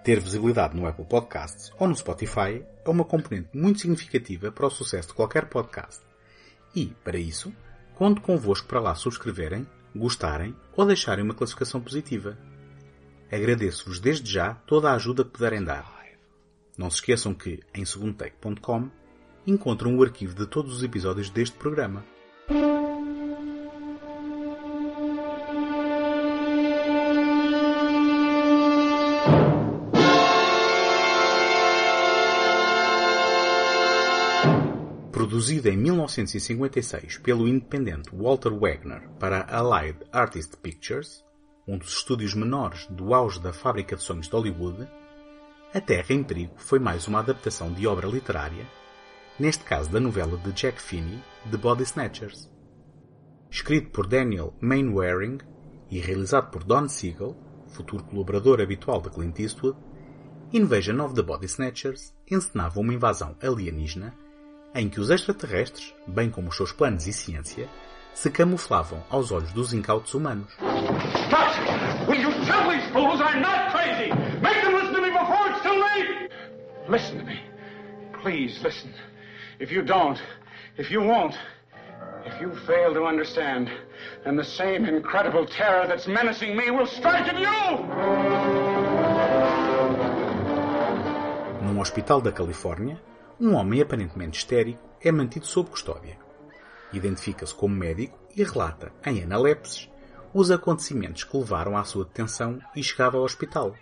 Ter 0.04 0.20
visibilidade 0.20 0.76
no 0.76 0.88
Apple 0.88 1.06
Podcasts 1.06 1.72
ou 1.78 1.88
no 1.88 1.96
Spotify 1.96 2.66
é 2.84 2.90
uma 2.90 3.06
componente 3.06 3.50
muito 3.54 3.82
significativa 3.82 4.52
para 4.52 4.66
o 4.66 4.72
sucesso 4.72 5.10
de 5.10 5.14
qualquer 5.14 5.46
podcast. 5.46 6.02
E, 6.76 6.88
para 7.04 7.20
isso, 7.20 7.54
conto 7.94 8.20
convosco 8.20 8.68
para 8.68 8.80
lá 8.80 8.96
subscreverem, 8.96 9.68
gostarem 9.96 10.56
ou 10.76 10.88
deixarem 10.88 11.24
uma 11.24 11.36
classificação 11.36 11.80
positiva. 11.80 12.36
Agradeço-vos 13.32 14.00
desde 14.00 14.28
já 14.28 14.56
toda 14.66 14.90
a 14.90 14.96
ajuda 14.96 15.24
que 15.24 15.30
puderem 15.30 15.64
dar. 15.64 15.86
Não 16.76 16.90
se 16.90 16.96
esqueçam 16.96 17.32
que, 17.32 17.60
em 17.76 17.86
segundotech.com, 17.86 18.90
encontram 19.46 19.96
o 19.96 20.02
arquivo 20.02 20.34
de 20.34 20.48
todos 20.48 20.78
os 20.78 20.82
episódios 20.82 21.30
deste 21.30 21.58
programa. 21.58 22.04
Produzida 35.40 35.70
em 35.70 35.78
1956 35.78 37.20
pelo 37.20 37.48
independente 37.48 38.14
Walter 38.14 38.52
Wagner 38.52 39.10
para 39.18 39.40
a 39.40 39.60
Allied 39.60 39.98
Artist 40.12 40.58
Pictures, 40.58 41.24
um 41.66 41.78
dos 41.78 41.94
estúdios 41.94 42.34
menores 42.34 42.86
do 42.88 43.14
auge 43.14 43.40
da 43.40 43.54
fábrica 43.54 43.96
de 43.96 44.04
sonhos 44.04 44.28
de 44.28 44.34
Hollywood, 44.34 44.86
A 45.74 45.80
Terra 45.80 46.14
em 46.14 46.24
Perigo 46.24 46.56
foi 46.58 46.78
mais 46.78 47.08
uma 47.08 47.20
adaptação 47.20 47.72
de 47.72 47.88
obra 47.88 48.06
literária, 48.06 48.68
neste 49.40 49.64
caso 49.64 49.90
da 49.90 49.98
novela 49.98 50.38
de 50.40 50.52
Jack 50.52 50.82
Finney, 50.82 51.24
The 51.50 51.56
Body 51.56 51.84
Snatchers. 51.84 52.52
Escrito 53.50 53.92
por 53.92 54.08
Daniel 54.08 54.54
Mainwaring 54.60 55.38
e 55.90 56.00
realizado 56.00 56.52
por 56.52 56.66
Don 56.66 56.90
Siegel, 56.90 57.38
futuro 57.70 58.04
colaborador 58.04 58.60
habitual 58.60 59.02
de 59.02 59.10
Clint 59.10 59.40
Eastwood, 59.40 59.80
Invasion 60.52 61.00
of 61.00 61.16
the 61.16 61.22
Body 61.22 61.46
Snatchers 61.46 62.14
encenava 62.30 62.82
uma 62.82 62.94
invasão 62.94 63.38
alienígena 63.42 64.14
em 64.74 64.90
que 64.90 65.00
os 65.00 65.10
extraterrestres, 65.10 65.94
bem 66.06 66.30
como 66.30 66.50
os 66.50 66.56
seus 66.56 66.72
planos 66.72 67.08
e 67.08 67.14
ciência, 67.14 67.68
se 68.14 68.30
camuflavam 68.30 69.04
aos 69.10 69.32
olhos 69.32 69.52
dos 69.54 69.74
incautos 69.74 70.14
humanos. 70.14 70.52
Stop! 70.54 72.10
Will 72.10 72.22
you 72.22 72.32
tell 72.46 72.70
these 72.70 72.88
fools 72.92 73.22
I'm 73.22 73.42
not 73.42 73.72
crazy? 73.72 74.12
Make 74.42 74.62
them 74.62 74.74
listen 74.76 74.94
to 74.94 75.02
me 75.02 75.12
before 75.12 75.50
it's 75.50 75.62
too 75.62 75.80
late! 75.80 76.30
Listen 76.90 77.20
to 77.20 77.26
me. 77.26 77.40
Please 78.22 78.62
listen. 78.64 78.94
If 79.60 79.72
you 79.72 79.82
don't, 79.84 80.20
if 80.78 80.92
you 80.92 81.02
won't, 81.02 81.36
if 82.26 82.42
you 82.42 82.52
fail 82.68 82.94
to 82.94 83.06
understand, 83.06 83.70
then 84.24 84.36
the 84.36 84.44
same 84.44 84.86
incredible 84.86 85.46
terror 85.46 85.88
that's 85.88 86.08
menacing 86.08 86.56
me 86.56 86.72
will 86.72 86.88
strike 86.88 87.28
at 87.28 87.40
you! 87.40 87.50
Num 91.62 91.78
hospital 91.78 92.22
da 92.22 92.32
Califórnia, 92.32 93.00
um 93.40 93.54
homem 93.54 93.82
aparentemente 93.82 94.38
histérico 94.38 94.82
é 95.02 95.12
mantido 95.12 95.48
sob 95.48 95.70
custódia. 95.70 96.18
Identifica-se 96.92 97.56
como 97.56 97.76
médico 97.76 98.20
e 98.36 98.44
relata, 98.44 98.92
em 99.06 99.24
analepses, 99.24 99.90
os 100.34 100.52
acontecimentos 100.52 101.24
que 101.24 101.38
levaram 101.38 101.78
à 101.78 101.84
sua 101.84 102.06
detenção 102.06 102.60
e 102.76 102.84
chegada 102.84 103.18
ao 103.18 103.24
hospital. 103.24 103.76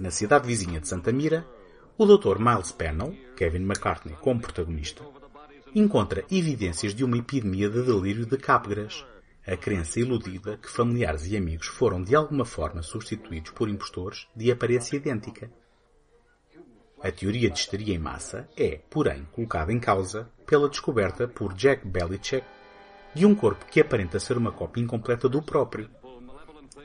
Na 0.00 0.10
cidade 0.10 0.46
vizinha 0.46 0.80
de 0.80 0.88
Santa 0.88 1.12
Mira, 1.12 1.46
o 1.98 2.06
Dr. 2.06 2.38
Miles 2.38 2.72
Pennell, 2.72 3.14
Kevin 3.36 3.64
McCartney 3.64 4.16
como 4.16 4.40
protagonista, 4.40 5.04
encontra 5.74 6.24
evidências 6.30 6.94
de 6.94 7.04
uma 7.04 7.18
epidemia 7.18 7.68
de 7.68 7.82
delírio 7.82 8.24
de 8.24 8.38
cápgaras, 8.38 9.04
a 9.46 9.56
crença 9.56 10.00
iludida 10.00 10.56
que 10.56 10.70
familiares 10.70 11.26
e 11.26 11.36
amigos 11.36 11.66
foram 11.66 12.02
de 12.02 12.14
alguma 12.14 12.44
forma 12.44 12.82
substituídos 12.82 13.50
por 13.50 13.68
impostores 13.68 14.26
de 14.34 14.50
aparência 14.50 14.96
idêntica. 14.96 15.50
A 17.02 17.10
teoria 17.10 17.48
de 17.48 17.58
histeria 17.58 17.94
em 17.94 17.98
massa 17.98 18.48
é, 18.56 18.78
porém, 18.90 19.26
colocada 19.32 19.72
em 19.72 19.80
causa 19.80 20.30
pela 20.46 20.68
descoberta 20.68 21.26
por 21.26 21.54
Jack 21.54 21.86
Belichick 21.86 22.46
de 23.14 23.24
um 23.24 23.34
corpo 23.34 23.64
que 23.66 23.80
aparenta 23.80 24.20
ser 24.20 24.36
uma 24.36 24.52
cópia 24.52 24.82
incompleta 24.82 25.28
do 25.28 25.40
próprio. 25.40 25.88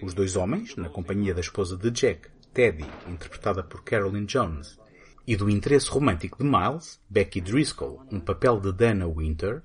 Os 0.02 0.14
dois 0.14 0.36
homens, 0.36 0.76
na 0.76 0.90
companhia 0.90 1.34
da 1.34 1.42
esposa 1.42 1.76
de 1.76 1.92
Jack, 1.92 2.30
Teddy, 2.54 2.86
interpretada 3.08 3.62
por 3.62 3.84
Carolyn 3.84 4.26
Jones, 4.26 4.80
e 5.28 5.36
do 5.36 5.50
interesse 5.50 5.90
romântico 5.90 6.42
de 6.42 6.50
Miles, 6.50 7.00
Becky 7.10 7.42
Driscoll, 7.42 8.02
um 8.12 8.20
papel 8.20 8.60
de 8.60 8.72
Dana 8.72 9.08
Winter, 9.08 9.62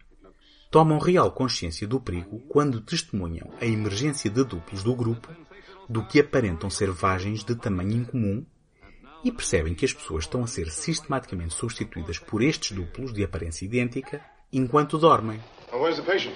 tomam 0.70 0.98
real 0.98 1.30
consciência 1.32 1.86
do 1.86 2.00
perigo 2.00 2.40
quando 2.48 2.80
testemunham 2.80 3.50
a 3.60 3.66
emergência 3.66 4.30
de 4.30 4.44
duplos 4.44 4.82
do 4.82 4.94
grupo 4.94 5.28
do 5.88 6.04
que 6.06 6.20
aparentam 6.20 6.70
ser 6.70 6.90
vagens 6.90 7.44
de 7.44 7.54
tamanho 7.54 7.92
incomum 7.92 8.46
e 9.24 9.30
percebem 9.30 9.74
que 9.74 9.84
as 9.84 9.92
pessoas 9.92 10.24
estão 10.24 10.42
a 10.42 10.46
ser 10.46 10.70
sistematicamente 10.70 11.54
substituídas 11.54 12.18
por 12.18 12.42
estes 12.42 12.72
duplos 12.72 13.12
de 13.12 13.22
aparência 13.22 13.64
idêntica 13.64 14.20
enquanto 14.52 14.98
dormem. 14.98 15.40
Well, 15.72 15.82
where's 15.82 15.96
the 15.96 16.02
patient? 16.02 16.34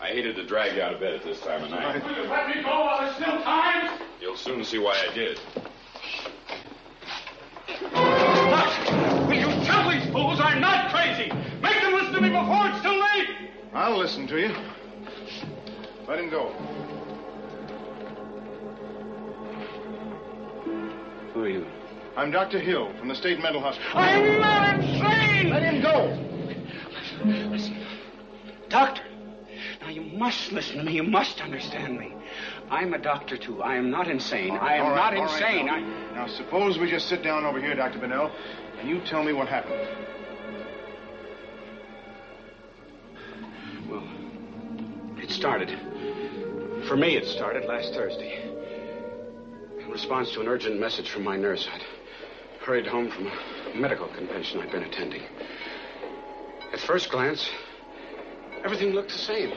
I 0.00 0.08
hated 0.08 0.36
to 0.36 0.44
drag 0.44 0.76
you 0.76 0.82
out 0.82 0.94
of 0.94 1.00
bed 1.00 1.14
at 1.14 1.22
this 1.22 1.40
time 1.40 1.64
of 1.64 1.70
night. 1.70 2.04
Will 2.04 2.16
you 2.16 2.28
let 2.28 2.48
me 2.48 2.62
go 2.62 2.70
while 2.70 3.00
there's 3.00 3.14
still 3.14 3.42
time? 3.42 3.98
You'll 4.20 4.36
soon 4.36 4.64
see 4.64 4.78
why 4.78 4.94
I 4.94 5.14
did. 5.14 5.38
What? 7.92 9.28
Will 9.28 9.38
you 9.38 9.64
tell 9.64 9.90
these 9.90 10.04
fools 10.12 10.40
I'm 10.40 10.60
not 10.60 10.92
crazy? 10.92 11.32
Make 11.62 11.80
them 11.80 11.94
listen 11.94 12.12
to 12.12 12.20
me 12.20 12.28
before 12.28 12.68
it's 12.68 12.82
too 12.82 12.90
late! 12.90 13.50
I'll 13.72 13.98
listen 13.98 14.26
to 14.28 14.38
you. 14.38 14.54
Let 16.06 16.20
him 16.20 16.30
go. 16.30 16.52
Who 21.32 21.42
are 21.42 21.48
you? 21.48 21.66
I'm 22.16 22.30
Dr. 22.30 22.60
Hill 22.60 22.92
from 22.98 23.08
the 23.08 23.14
State 23.14 23.40
Mental 23.40 23.60
Hospital. 23.60 23.90
I'm 23.98 24.40
not 24.40 24.78
insane! 24.78 25.50
Let 25.50 25.62
him 25.64 25.82
go! 25.82 26.16
Listen. 27.50 27.84
Doctor, 28.68 29.02
now 29.80 29.88
you 29.88 30.02
must 30.02 30.52
listen 30.52 30.76
to 30.76 30.84
me. 30.84 30.92
You 30.92 31.02
must 31.02 31.40
understand 31.40 31.98
me. 31.98 32.14
I'm 32.70 32.94
a 32.94 32.98
doctor, 32.98 33.36
too. 33.36 33.62
I 33.62 33.74
am 33.76 33.90
not 33.90 34.08
insane. 34.08 34.52
All 34.52 34.58
I 34.58 34.74
am 34.74 34.92
right, 34.92 34.94
not 34.94 35.16
all 35.16 35.24
right, 35.24 35.42
insane. 35.42 35.66
now. 35.66 35.74
I... 35.74 36.14
Now, 36.14 36.26
suppose 36.28 36.78
we 36.78 36.88
just 36.88 37.08
sit 37.08 37.24
down 37.24 37.44
over 37.44 37.60
here, 37.60 37.74
Dr. 37.74 37.98
Bennell, 37.98 38.30
and 38.78 38.88
you 38.88 39.00
tell 39.00 39.24
me 39.24 39.32
what 39.32 39.48
happened. 39.48 39.88
Well, 43.88 44.06
it 45.18 45.30
started. 45.30 45.70
For 46.86 46.96
me, 46.96 47.16
it 47.16 47.26
started 47.26 47.64
last 47.64 47.92
Thursday. 47.92 48.50
In 49.80 49.90
response 49.90 50.30
to 50.32 50.40
an 50.40 50.48
urgent 50.48 50.78
message 50.78 51.10
from 51.10 51.24
my 51.24 51.36
nurse, 51.36 51.68
I'd 51.72 51.82
hurried 52.64 52.86
home 52.86 53.10
from 53.10 53.26
a 53.26 53.76
medical 53.76 54.08
convention 54.08 54.60
I'd 54.60 54.70
been 54.70 54.84
attending. 54.84 55.22
At 56.72 56.80
first 56.80 57.10
glance, 57.10 57.50
everything 58.64 58.94
looked 58.94 59.12
the 59.12 59.18
same. 59.18 59.52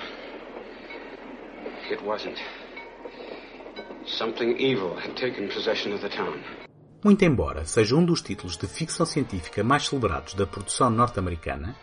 It 1.89 2.03
wasn't. 2.03 2.37
Something 4.05 4.57
evil 4.59 4.95
had 4.95 5.15
taken 5.15 5.47
possession 5.47 5.93
of 5.93 6.01
the 6.01 6.09
town. 6.09 6.37
Muito 7.03 7.23
embora 7.23 7.63
seja 7.65 7.95
um 7.95 8.03
dos 8.03 8.21
títulos 8.21 8.57
de 8.57 8.67
ficção 8.67 9.05
científica 9.05 9.63
mais 9.63 9.87
celebrados 9.87 10.33
da 10.33 10.45
produção 10.45 10.89
norte-americana, 10.89 11.75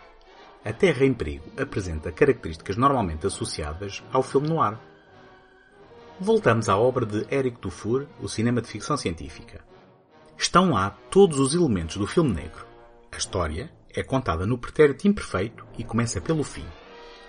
A 0.63 0.73
Terra 0.73 1.05
em 1.05 1.13
Perigo 1.13 1.45
apresenta 1.57 2.11
características 2.11 2.75
normalmente 2.75 3.27
associadas 3.27 4.03
ao 4.11 4.23
filme 4.23 4.49
noir. 4.49 4.79
Voltamos 6.19 6.67
à 6.69 6.75
obra 6.75 7.05
de 7.05 7.25
Eric 7.29 7.61
Dufour, 7.61 8.07
o 8.19 8.27
cinema 8.27 8.61
de 8.61 8.67
ficção 8.67 8.97
científica. 8.97 9.63
Estão 10.37 10.71
lá 10.71 10.91
todos 11.09 11.39
os 11.39 11.55
elementos 11.55 11.95
do 11.97 12.05
filme 12.05 12.33
negro. 12.33 12.65
A 13.11 13.17
história 13.17 13.71
é 13.89 14.03
contada 14.03 14.45
no 14.45 14.57
pretérito 14.57 15.07
imperfeito 15.07 15.65
e 15.77 15.83
começa 15.83 16.19
pelo 16.19 16.43
fim, 16.43 16.65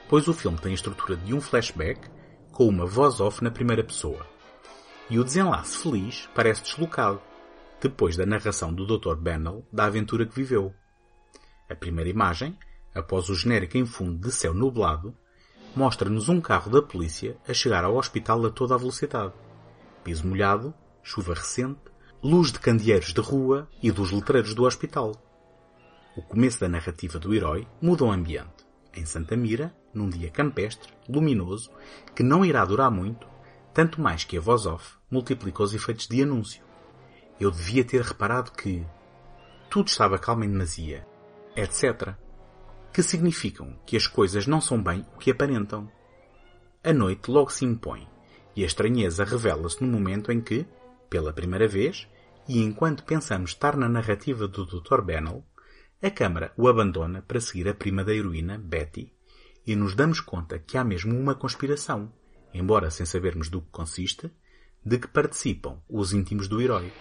pois 0.09 0.27
o 0.27 0.35
filme 0.35 0.59
tem 0.59 0.73
a 0.73 0.75
estrutura 0.75 1.17
de 1.17 1.33
um 1.33 1.41
flashback 1.41 2.01
com 2.51 2.67
uma 2.67 2.85
voz 2.85 3.21
off 3.21 3.43
na 3.45 3.51
primeira 3.51 3.85
pessoa. 3.85 4.27
E 5.09 5.21
o 5.21 5.25
desenlace 5.25 5.79
feliz 5.79 6.29
parece 6.35 6.65
deslocado, 6.65 7.21
depois 7.81 8.17
da 8.17 8.27
narração 8.27 8.75
do 8.75 8.85
Dr. 8.85 9.15
Bennell 9.15 9.65
da 9.73 9.85
aventura 9.85 10.27
que 10.27 10.35
viveu. 10.35 10.75
A 11.71 11.77
primeira 11.77 12.11
imagem, 12.11 12.59
após 12.93 13.29
o 13.29 13.35
genérico 13.35 13.79
em 13.79 13.87
fundo 13.87 14.19
de 14.19 14.33
céu 14.33 14.53
nublado, 14.53 15.17
mostra-nos 15.77 16.29
um 16.29 16.41
carro 16.41 16.71
da 16.71 16.83
polícia 16.83 17.37
a 17.47 17.55
chegar 17.55 17.85
ao 17.85 17.97
hospital 17.97 18.45
a 18.47 18.51
toda 18.51 18.75
a 18.75 18.79
velocidade. 18.79 19.35
Piso 20.03 20.27
molhado, 20.27 20.75
chuva 21.03 21.35
recente, 21.35 21.81
luz 22.23 22.51
de 22.51 22.59
candeeiros 22.59 23.13
de 23.13 23.21
rua 23.21 23.69
e 23.83 23.91
dos 23.91 24.11
letreiros 24.11 24.55
do 24.55 24.65
hospital. 24.65 25.13
O 26.17 26.23
começo 26.23 26.59
da 26.61 26.69
narrativa 26.69 27.19
do 27.19 27.35
herói 27.35 27.69
muda 27.81 28.05
o 28.05 28.11
ambiente. 28.11 28.67
Em 28.95 29.05
Santa 29.05 29.37
Mira, 29.37 29.75
num 29.93 30.09
dia 30.09 30.31
campestre, 30.31 30.93
luminoso, 31.09 31.71
que 32.15 32.23
não 32.23 32.45
irá 32.45 32.65
durar 32.65 32.91
muito, 32.91 33.27
tanto 33.75 34.01
mais 34.01 34.25
que 34.25 34.39
a 34.39 34.41
voz 34.41 34.65
off 34.65 34.95
multiplica 35.11 35.63
os 35.63 35.75
efeitos 35.75 36.09
de 36.09 36.23
anúncio. 36.23 36.65
Eu 37.39 37.51
devia 37.51 37.85
ter 37.85 38.01
reparado 38.01 38.53
que 38.53 38.85
tudo 39.69 39.89
estava 39.89 40.19
calmo 40.19 40.43
em 40.43 40.51
demasia, 40.51 41.07
etc. 41.55 42.15
Que 42.93 43.03
significam 43.03 43.79
que 43.85 43.97
as 43.97 44.07
coisas 44.07 44.47
não 44.47 44.61
são 44.61 44.83
bem 44.83 45.05
o 45.15 45.19
que 45.19 45.31
aparentam. 45.31 45.91
A 46.83 46.95
noite 46.95 47.31
logo 47.31 47.51
se 47.51 47.67
impõe 47.67 48.09
e 48.57 48.63
a 48.63 48.67
estranheza 48.67 49.23
revela-se 49.23 49.85
no 49.85 49.93
momento 49.93 50.33
em 50.33 50.41
que, 50.41 50.67
pela 51.09 51.33
primeira 51.33 51.67
vez, 51.69 52.09
e 52.49 52.63
enquanto 52.63 53.05
pensamos 53.05 53.51
estar 53.51 53.77
na 53.77 53.89
narrativa 53.89 54.47
do 54.47 54.65
Dr. 54.65 55.03
Bennell, 55.03 55.45
a 56.03 56.11
câmara 56.11 56.53
o 56.57 56.69
abandona 56.69 57.23
para 57.23 57.41
seguir 57.41 57.69
a 57.69 57.75
prima 57.75 58.05
da 58.05 58.15
heroína, 58.15 58.59
Betty, 58.59 59.13
e 59.67 59.75
nos 59.75 59.95
damos 59.95 60.21
conta 60.21 60.59
que 60.59 60.79
há 60.79 60.85
mesmo 60.85 61.19
uma 61.19 61.35
conspiração, 61.35 62.13
embora 62.55 62.91
sem 62.91 63.05
sabermos 63.05 63.49
do 63.49 63.61
que 63.61 63.71
consiste, 63.71 64.31
de 64.85 64.99
que 64.99 65.09
participam 65.09 65.79
os 65.89 66.13
íntimos 66.13 66.47
do 66.47 66.61
herói. 66.61 66.93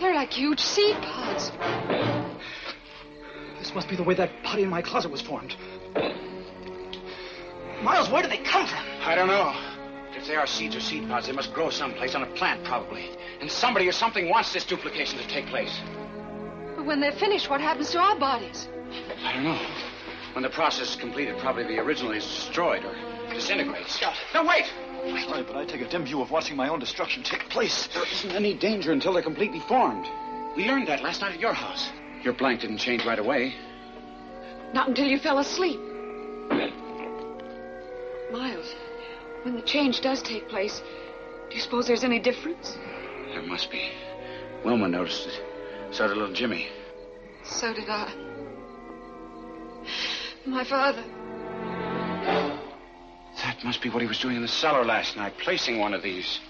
They're 0.00 0.14
like 0.14 0.34
huge 0.34 0.60
seed 0.60 0.96
pods. 1.00 1.52
This 3.58 3.72
must 3.74 3.88
be 3.88 3.96
the 3.96 4.02
way 4.02 4.16
that 4.16 4.32
body 4.42 4.62
in 4.62 4.70
my 4.70 4.82
closet 4.82 5.10
was 5.12 5.20
formed. 5.20 5.56
Miles, 7.82 8.10
where 8.10 8.22
did 8.22 8.32
they 8.32 8.42
come 8.42 8.66
from? 8.66 8.82
I 9.06 9.14
don't 9.14 9.28
know. 9.28 9.75
If 10.26 10.30
they 10.30 10.36
are 10.38 10.46
seeds 10.48 10.74
or 10.74 10.80
seed 10.80 11.08
pods, 11.08 11.28
they 11.28 11.32
must 11.32 11.54
grow 11.54 11.70
someplace 11.70 12.16
on 12.16 12.24
a 12.24 12.26
plant, 12.34 12.64
probably. 12.64 13.10
And 13.40 13.48
somebody 13.48 13.86
or 13.86 13.92
something 13.92 14.28
wants 14.28 14.52
this 14.52 14.64
duplication 14.64 15.20
to 15.20 15.28
take 15.28 15.46
place. 15.46 15.72
But 16.74 16.84
when 16.84 16.98
they're 16.98 17.12
finished, 17.12 17.48
what 17.48 17.60
happens 17.60 17.92
to 17.92 18.00
our 18.00 18.18
bodies? 18.18 18.66
I 19.24 19.34
don't 19.34 19.44
know. 19.44 19.66
When 20.32 20.42
the 20.42 20.50
process 20.50 20.90
is 20.90 20.96
completed, 20.96 21.38
probably 21.38 21.62
the 21.62 21.78
original 21.78 22.10
is 22.10 22.24
destroyed 22.24 22.84
or 22.84 22.96
disintegrates. 23.32 23.94
Scott. 23.94 24.16
No, 24.34 24.42
wait! 24.42 24.64
Right, 25.30 25.46
but 25.46 25.54
I 25.54 25.64
take 25.64 25.82
a 25.82 25.88
dim 25.88 26.04
view 26.04 26.20
of 26.20 26.32
watching 26.32 26.56
my 26.56 26.70
own 26.70 26.80
destruction 26.80 27.22
take 27.22 27.48
place. 27.48 27.88
There 27.94 28.02
isn't 28.04 28.32
any 28.32 28.54
danger 28.54 28.90
until 28.90 29.12
they're 29.12 29.22
completely 29.22 29.60
formed. 29.68 30.08
We 30.56 30.66
learned 30.66 30.88
that 30.88 31.04
last 31.04 31.20
night 31.20 31.34
at 31.34 31.40
your 31.40 31.52
house. 31.52 31.88
Your 32.24 32.32
blank 32.32 32.62
didn't 32.62 32.78
change 32.78 33.04
right 33.04 33.20
away. 33.20 33.54
Not 34.74 34.88
until 34.88 35.06
you 35.06 35.20
fell 35.20 35.38
asleep. 35.38 35.78
Miles, 38.32 38.74
when 39.46 39.54
the 39.54 39.62
change 39.62 40.00
does 40.00 40.20
take 40.22 40.48
place, 40.48 40.82
do 41.48 41.54
you 41.54 41.62
suppose 41.62 41.86
there's 41.86 42.02
any 42.02 42.18
difference? 42.18 42.76
There 43.28 43.42
must 43.42 43.70
be. 43.70 43.92
Wilma 44.64 44.88
noticed 44.88 45.28
it. 45.28 45.40
So 45.92 46.08
did 46.08 46.16
little 46.16 46.34
Jimmy. 46.34 46.66
So 47.44 47.72
did 47.72 47.88
I. 47.88 48.12
My 50.46 50.64
father. 50.64 51.04
That 53.36 53.62
must 53.62 53.80
be 53.80 53.88
what 53.88 54.02
he 54.02 54.08
was 54.08 54.18
doing 54.18 54.34
in 54.34 54.42
the 54.42 54.48
cellar 54.48 54.84
last 54.84 55.16
night, 55.16 55.34
placing 55.38 55.78
one 55.78 55.94
of 55.94 56.02
these. 56.02 56.40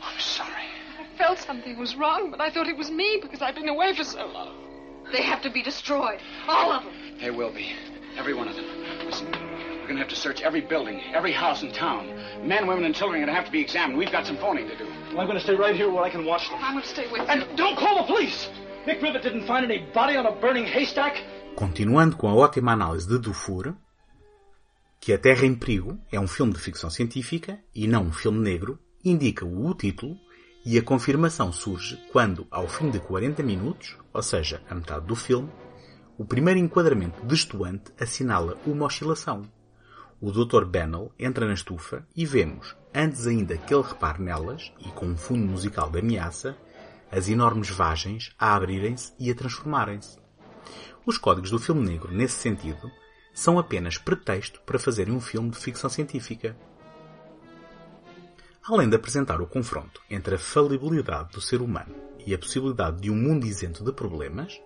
I'm 0.00 0.20
sorry. 0.20 0.68
I 1.00 1.18
felt 1.18 1.40
something 1.40 1.76
was 1.80 1.96
wrong, 1.96 2.30
but 2.30 2.40
I 2.40 2.48
thought 2.48 2.68
it 2.68 2.76
was 2.76 2.92
me 2.92 3.18
because 3.20 3.42
I've 3.42 3.56
been 3.56 3.68
away 3.68 3.92
for 3.96 4.04
so 4.04 4.26
long. 4.26 4.54
They 5.10 5.22
have 5.22 5.42
to 5.42 5.50
be 5.50 5.64
destroyed. 5.64 6.20
All 6.46 6.70
of 6.70 6.84
them. 6.84 6.94
They 7.20 7.32
will 7.32 7.52
be. 7.52 7.72
Every 8.16 8.34
one 8.34 8.46
of 8.46 8.54
them. 8.54 8.66
Listen, 9.04 9.32
going 9.90 9.98
to 9.98 10.06
have 10.06 10.14
to 10.14 10.20
search 10.28 10.40
every 10.42 10.60
building, 10.60 11.00
every 11.12 11.32
house 11.32 11.62
in 11.64 11.72
town. 11.72 12.02
Men, 12.46 12.68
women, 12.68 12.84
and 12.84 12.94
children 12.94 13.16
are 13.20 13.24
going 13.24 13.34
to 13.34 13.38
have 13.40 13.46
to 13.46 13.50
be 13.50 13.60
examined. 13.60 13.98
We've 13.98 14.12
got 14.12 14.24
some 14.24 14.36
phoning 14.36 14.68
to 14.68 14.76
do. 14.78 14.86
Well, 15.10 15.20
I'm 15.20 15.26
going 15.26 15.38
to 15.38 15.46
stay 15.48 15.56
right 15.56 15.74
here 15.74 15.90
where 15.90 16.04
I 16.04 16.10
can 16.10 16.24
watch 16.24 16.48
them. 16.48 16.58
I'm 16.62 16.74
going 16.74 16.84
to 16.84 16.88
stay 16.88 17.06
with 17.10 17.28
And 17.28 17.40
you. 17.42 17.56
don't 17.56 17.76
call 17.76 17.96
the 18.00 18.06
police! 18.12 18.48
Nick 18.86 19.02
Rivet 19.02 19.22
didn't 19.22 19.46
find 19.46 19.64
any 19.64 19.78
body 19.92 20.16
on 20.16 20.26
a 20.26 20.32
burning 20.32 20.66
haystack. 20.66 21.14
Continuando 21.56 22.16
com 22.16 22.28
a 22.28 22.34
ótima 22.34 22.72
análise 22.72 23.08
de 23.08 23.18
Dufour, 23.18 23.74
que 25.00 25.12
A 25.12 25.18
Terra 25.18 25.44
em 25.44 25.54
Perigo 25.56 25.98
é 26.12 26.20
um 26.20 26.28
filme 26.28 26.52
de 26.52 26.60
ficção 26.60 26.88
científica 26.88 27.58
e 27.74 27.88
não 27.88 28.04
um 28.04 28.12
filme 28.12 28.38
negro, 28.38 28.78
indica-o 29.04 29.66
o 29.66 29.74
título 29.74 30.16
e 30.64 30.78
a 30.78 30.82
confirmação 30.82 31.52
surge 31.52 31.98
quando, 32.12 32.46
ao 32.50 32.68
fim 32.68 32.90
de 32.90 33.00
40 33.00 33.42
minutos, 33.42 33.96
ou 34.14 34.22
seja, 34.22 34.62
a 34.70 34.74
metade 34.74 35.06
do 35.06 35.16
filme, 35.16 35.50
o 36.16 36.24
primeiro 36.24 36.60
enquadramento 36.60 37.24
destoante 37.26 37.92
assinala 37.98 38.56
uma 38.64 38.86
oscilação. 38.86 39.42
O 40.20 40.30
Dr. 40.30 40.66
Bennell 40.66 41.10
entra 41.18 41.46
na 41.46 41.54
estufa 41.54 42.06
e 42.14 42.26
vemos, 42.26 42.76
antes 42.94 43.26
ainda 43.26 43.56
que 43.56 43.72
ele 43.72 43.82
repare 43.82 44.22
nelas, 44.22 44.70
e 44.78 44.90
com 44.90 45.06
um 45.06 45.16
fundo 45.16 45.46
musical 45.46 45.90
de 45.90 46.00
ameaça, 46.00 46.58
as 47.10 47.26
enormes 47.28 47.70
vagens 47.70 48.30
a 48.38 48.54
abrirem-se 48.54 49.14
e 49.18 49.30
a 49.30 49.34
transformarem-se. 49.34 50.18
Os 51.06 51.16
códigos 51.16 51.50
do 51.50 51.58
filme 51.58 51.86
negro, 51.86 52.12
nesse 52.12 52.34
sentido, 52.34 52.90
são 53.32 53.58
apenas 53.58 53.96
pretexto 53.96 54.60
para 54.60 54.78
fazerem 54.78 55.14
um 55.14 55.20
filme 55.22 55.48
de 55.48 55.56
ficção 55.56 55.88
científica. 55.88 56.54
Além 58.62 58.90
de 58.90 58.96
apresentar 58.96 59.40
o 59.40 59.46
confronto 59.46 60.02
entre 60.10 60.34
a 60.34 60.38
falibilidade 60.38 61.32
do 61.32 61.40
ser 61.40 61.62
humano 61.62 61.94
e 62.26 62.34
a 62.34 62.38
possibilidade 62.38 63.00
de 63.00 63.10
um 63.10 63.16
mundo 63.16 63.46
isento 63.46 63.82
de 63.82 63.92
problemas, 63.92 64.60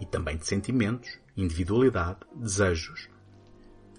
e 0.00 0.06
também 0.06 0.36
de 0.36 0.46
sentimentos, 0.46 1.18
individualidade, 1.36 2.20
desejos, 2.34 3.08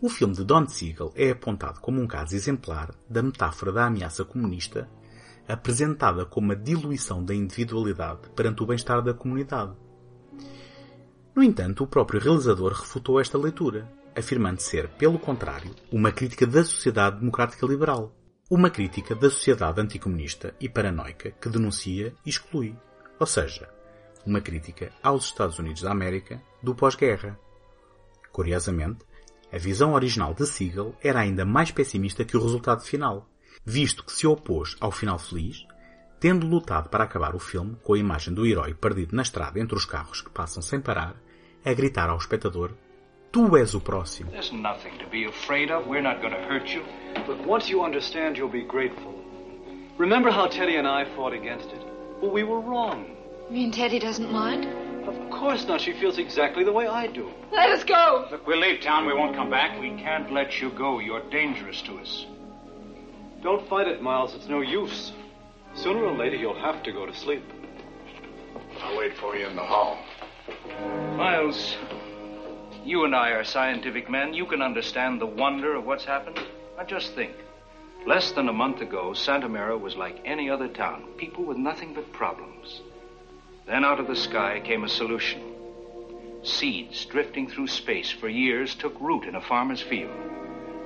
o 0.01 0.09
filme 0.09 0.33
de 0.33 0.43
Don 0.43 0.67
Siegel 0.67 1.13
é 1.15 1.29
apontado 1.29 1.79
como 1.79 2.01
um 2.01 2.07
caso 2.07 2.35
exemplar 2.35 2.91
da 3.07 3.21
metáfora 3.21 3.71
da 3.71 3.85
ameaça 3.85 4.25
comunista, 4.25 4.89
apresentada 5.47 6.25
como 6.25 6.51
a 6.51 6.55
diluição 6.55 7.23
da 7.23 7.35
individualidade 7.35 8.29
perante 8.35 8.63
o 8.63 8.65
bem-estar 8.65 9.03
da 9.03 9.13
comunidade. 9.13 9.73
No 11.35 11.43
entanto, 11.43 11.83
o 11.83 11.87
próprio 11.87 12.19
realizador 12.19 12.73
refutou 12.73 13.21
esta 13.21 13.37
leitura, 13.37 13.87
afirmando 14.17 14.59
ser, 14.59 14.89
pelo 14.89 15.19
contrário, 15.19 15.73
uma 15.91 16.11
crítica 16.11 16.47
da 16.47 16.63
sociedade 16.63 17.19
democrática 17.19 17.65
liberal, 17.67 18.11
uma 18.49 18.71
crítica 18.71 19.13
da 19.13 19.29
sociedade 19.29 19.79
anticomunista 19.79 20.55
e 20.59 20.67
paranoica 20.67 21.29
que 21.31 21.47
denuncia 21.47 22.13
e 22.25 22.29
exclui, 22.29 22.75
ou 23.19 23.27
seja, 23.27 23.69
uma 24.25 24.41
crítica 24.41 24.91
aos 25.03 25.25
Estados 25.25 25.59
Unidos 25.59 25.83
da 25.83 25.91
América 25.91 26.41
do 26.61 26.73
pós-guerra. 26.73 27.39
Curiosamente, 28.31 29.05
a 29.51 29.57
visão 29.57 29.93
original 29.93 30.33
de 30.33 30.45
Siegel 30.45 30.95
era 31.03 31.19
ainda 31.19 31.45
mais 31.45 31.71
pessimista 31.71 32.23
que 32.23 32.37
o 32.37 32.41
resultado 32.41 32.81
final, 32.83 33.27
visto 33.65 34.03
que 34.03 34.11
se 34.11 34.25
opôs 34.25 34.75
ao 34.79 34.91
final 34.91 35.19
feliz, 35.19 35.65
tendo 36.19 36.47
lutado 36.47 36.89
para 36.89 37.03
acabar 37.03 37.35
o 37.35 37.39
filme 37.39 37.75
com 37.83 37.93
a 37.93 37.99
imagem 37.99 38.33
do 38.33 38.45
herói 38.45 38.73
perdido 38.73 39.15
na 39.15 39.23
estrada 39.23 39.59
entre 39.59 39.75
os 39.75 39.85
carros 39.85 40.21
que 40.21 40.29
passam 40.29 40.61
sem 40.61 40.79
parar, 40.79 41.15
a 41.65 41.73
gritar 41.73 42.09
ao 42.09 42.17
espectador 42.17 42.71
Tu 43.31 43.55
és 43.55 43.73
o 43.73 43.79
próximo. 43.79 44.29
There's 44.31 44.51
nothing 44.51 44.97
to 44.97 45.09
be 45.09 45.25
afraid 45.25 45.71
of. 45.71 45.87
We're 45.87 46.01
not 46.01 46.19
going 46.21 46.33
to 46.33 46.41
hurt 46.49 46.67
you. 46.69 46.83
But 47.25 47.47
once 47.47 47.71
you 47.71 47.81
understand, 47.81 48.37
you'll 48.37 48.51
be 48.51 48.65
grateful. 48.65 49.13
Remember 49.97 50.29
how 50.29 50.47
Teddy 50.47 50.75
and 50.75 50.85
I 50.85 51.05
fought 51.15 51.33
against 51.33 51.69
it? 51.71 51.81
Well, 52.21 52.31
we 52.31 52.43
were 52.43 52.59
wrong. 52.59 53.15
You 53.49 53.55
mean 53.55 53.71
Teddy 53.71 53.99
doesn't 53.99 54.29
mind? 54.29 54.67
Of 55.07 55.29
course 55.29 55.65
not. 55.65 55.81
She 55.81 55.93
feels 55.93 56.17
exactly 56.17 56.63
the 56.63 56.71
way 56.71 56.87
I 56.87 57.07
do. 57.07 57.31
Let 57.51 57.69
us 57.69 57.83
go! 57.83 58.27
Look, 58.31 58.45
we'll 58.45 58.59
leave 58.59 58.81
town. 58.81 59.05
We 59.05 59.13
won't 59.13 59.35
come 59.35 59.49
back. 59.49 59.79
We 59.79 59.89
can't 59.89 60.31
let 60.31 60.61
you 60.61 60.71
go. 60.71 60.99
You're 60.99 61.27
dangerous 61.29 61.81
to 61.83 61.97
us. 61.97 62.25
Don't 63.41 63.67
fight 63.67 63.87
it, 63.87 64.01
Miles. 64.01 64.35
It's 64.35 64.47
no 64.47 64.61
use. 64.61 65.11
Sooner 65.73 66.03
or 66.03 66.15
later, 66.15 66.35
you'll 66.35 66.59
have 66.59 66.83
to 66.83 66.91
go 66.91 67.05
to 67.05 67.15
sleep. 67.15 67.43
I'll 68.81 68.97
wait 68.97 69.17
for 69.17 69.35
you 69.35 69.47
in 69.47 69.55
the 69.55 69.63
hall. 69.63 69.97
Miles, 71.15 71.75
you 72.83 73.05
and 73.05 73.15
I 73.15 73.31
are 73.31 73.43
scientific 73.43 74.09
men. 74.09 74.33
You 74.33 74.45
can 74.45 74.61
understand 74.61 75.19
the 75.21 75.25
wonder 75.25 75.75
of 75.75 75.85
what's 75.85 76.05
happened. 76.05 76.39
Now 76.77 76.83
just 76.83 77.13
think. 77.15 77.33
Less 78.05 78.31
than 78.31 78.49
a 78.49 78.53
month 78.53 78.81
ago, 78.81 79.13
Santa 79.13 79.47
Mara 79.47 79.77
was 79.77 79.95
like 79.95 80.21
any 80.25 80.49
other 80.49 80.67
town. 80.67 81.05
People 81.17 81.43
with 81.43 81.57
nothing 81.57 81.93
but 81.93 82.11
problems. 82.11 82.81
Then 83.65 83.85
out 83.85 83.99
of 83.99 84.07
the 84.07 84.15
sky 84.15 84.61
came 84.63 84.83
a 84.83 84.89
solution. 84.89 85.41
Seeds 86.43 87.05
drifting 87.05 87.47
through 87.49 87.67
space 87.67 88.11
for 88.11 88.27
years 88.27 88.73
took 88.75 88.99
root 88.99 89.25
in 89.25 89.35
a 89.35 89.41
farmer's 89.41 89.81
field. 89.81 90.11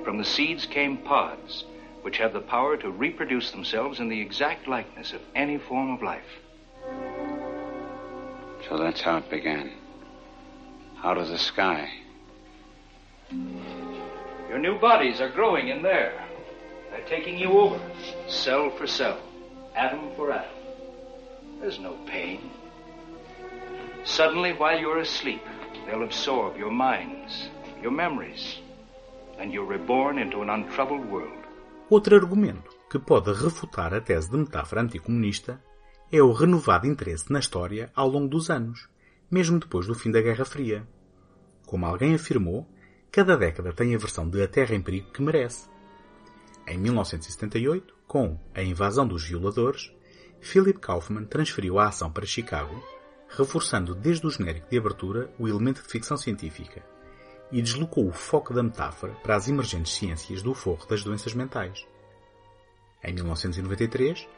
From 0.04 0.18
the 0.18 0.24
seeds 0.24 0.66
came 0.66 0.98
pods, 0.98 1.64
which 2.02 2.18
have 2.18 2.32
the 2.32 2.40
power 2.40 2.76
to 2.76 2.90
reproduce 2.90 3.50
themselves 3.50 3.98
in 3.98 4.08
the 4.08 4.20
exact 4.20 4.68
likeness 4.68 5.12
of 5.12 5.20
any 5.34 5.58
form 5.58 5.90
of 5.92 6.02
life. 6.02 6.22
So 8.68 8.76
that's 8.76 9.00
how 9.00 9.16
it 9.18 9.30
began. 9.30 9.72
Out 11.02 11.18
of 11.18 11.28
the 11.28 11.38
sky. 11.38 11.90
Your 14.48 14.58
new 14.58 14.78
bodies 14.78 15.20
are 15.20 15.28
growing 15.28 15.68
in 15.68 15.82
there. 15.82 16.24
They're 16.90 17.06
taking 17.06 17.38
you 17.38 17.58
over, 17.58 17.80
cell 18.28 18.70
for 18.70 18.86
cell, 18.86 19.20
atom 19.74 20.14
for 20.16 20.32
atom. 20.32 20.50
There's 21.60 21.78
no 21.78 21.94
pain. 22.06 22.50
Suddenly, 24.06 24.52
while 24.52 24.80
you're 24.80 25.00
asleep, 25.00 25.42
they'll 25.84 26.04
absorb 26.04 26.56
your 26.56 26.70
minds, 26.70 27.50
your 27.82 27.90
memories, 27.90 28.62
and 29.36 29.52
you're 29.52 29.66
reborn 29.66 30.22
into 30.22 30.42
an 30.42 30.48
untroubled 30.48 31.04
world. 31.10 31.42
Outro 31.90 32.14
argumento 32.14 32.70
que 32.88 33.00
pode 33.00 33.32
refutar 33.32 33.92
a 33.92 34.00
tese 34.00 34.30
de 34.30 34.36
metáfora 34.36 34.82
anticomunista 34.82 35.60
é 36.12 36.22
o 36.22 36.32
renovado 36.32 36.86
interesse 36.86 37.32
na 37.32 37.40
história 37.40 37.90
ao 37.96 38.08
longo 38.08 38.28
dos 38.28 38.48
anos, 38.48 38.88
mesmo 39.28 39.58
depois 39.58 39.88
do 39.88 39.94
fim 39.94 40.12
da 40.12 40.22
Guerra 40.22 40.44
Fria. 40.44 40.86
Como 41.66 41.84
alguém 41.84 42.14
afirmou, 42.14 42.64
cada 43.10 43.36
década 43.36 43.72
tem 43.72 43.92
a 43.92 43.98
versão 43.98 44.30
de 44.30 44.40
A 44.40 44.46
Terra 44.46 44.76
em 44.76 44.80
Perigo 44.80 45.10
que 45.10 45.20
merece. 45.20 45.68
Em 46.64 46.78
1978, 46.78 47.92
com 48.06 48.38
A 48.54 48.62
Invasão 48.62 49.06
dos 49.06 49.24
Violadores, 49.24 49.92
Philip 50.40 50.78
Kaufman 50.78 51.24
transferiu 51.24 51.80
a 51.80 51.88
ação 51.88 52.10
para 52.10 52.24
Chicago, 52.24 52.80
reforçando 53.28 53.94
desde 53.94 54.26
o 54.26 54.30
genérico 54.30 54.68
de 54.70 54.78
abertura 54.78 55.30
o 55.38 55.48
elemento 55.48 55.82
de 55.82 55.88
ficção 55.88 56.16
científica 56.16 56.82
e 57.50 57.62
deslocou 57.62 58.08
o 58.08 58.12
foco 58.12 58.52
da 58.52 58.62
metáfora 58.62 59.12
para 59.22 59.36
as 59.36 59.48
emergentes 59.48 59.92
ciências 59.92 60.42
do 60.42 60.54
forro 60.54 60.86
das 60.86 61.02
doenças 61.02 61.34
mentais. 61.34 61.86
Em 63.02 63.12
1993, 63.12 64.28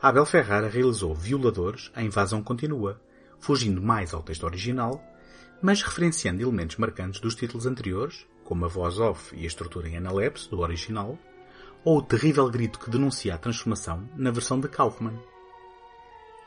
Abel 0.00 0.26
Ferrara 0.26 0.68
realizou 0.68 1.14
Violadores, 1.14 1.90
a 1.94 2.02
invasão 2.02 2.42
continua, 2.42 3.00
fugindo 3.40 3.82
mais 3.82 4.12
ao 4.12 4.22
texto 4.22 4.44
original, 4.44 5.02
mas 5.62 5.82
referenciando 5.82 6.42
elementos 6.42 6.76
marcantes 6.76 7.20
dos 7.20 7.34
títulos 7.34 7.66
anteriores, 7.66 8.26
como 8.44 8.64
a 8.64 8.68
voz 8.68 8.98
off 8.98 9.34
e 9.34 9.44
a 9.44 9.46
estrutura 9.46 9.88
em 9.88 9.96
analepse 9.96 10.48
do 10.48 10.60
original, 10.60 11.18
ou 11.84 11.98
o 11.98 12.02
terrível 12.02 12.48
grito 12.48 12.78
que 12.78 12.90
denuncia 12.90 13.34
a 13.34 13.38
transformação 13.38 14.08
na 14.16 14.30
versão 14.30 14.60
de 14.60 14.68
Kaufman. 14.68 15.18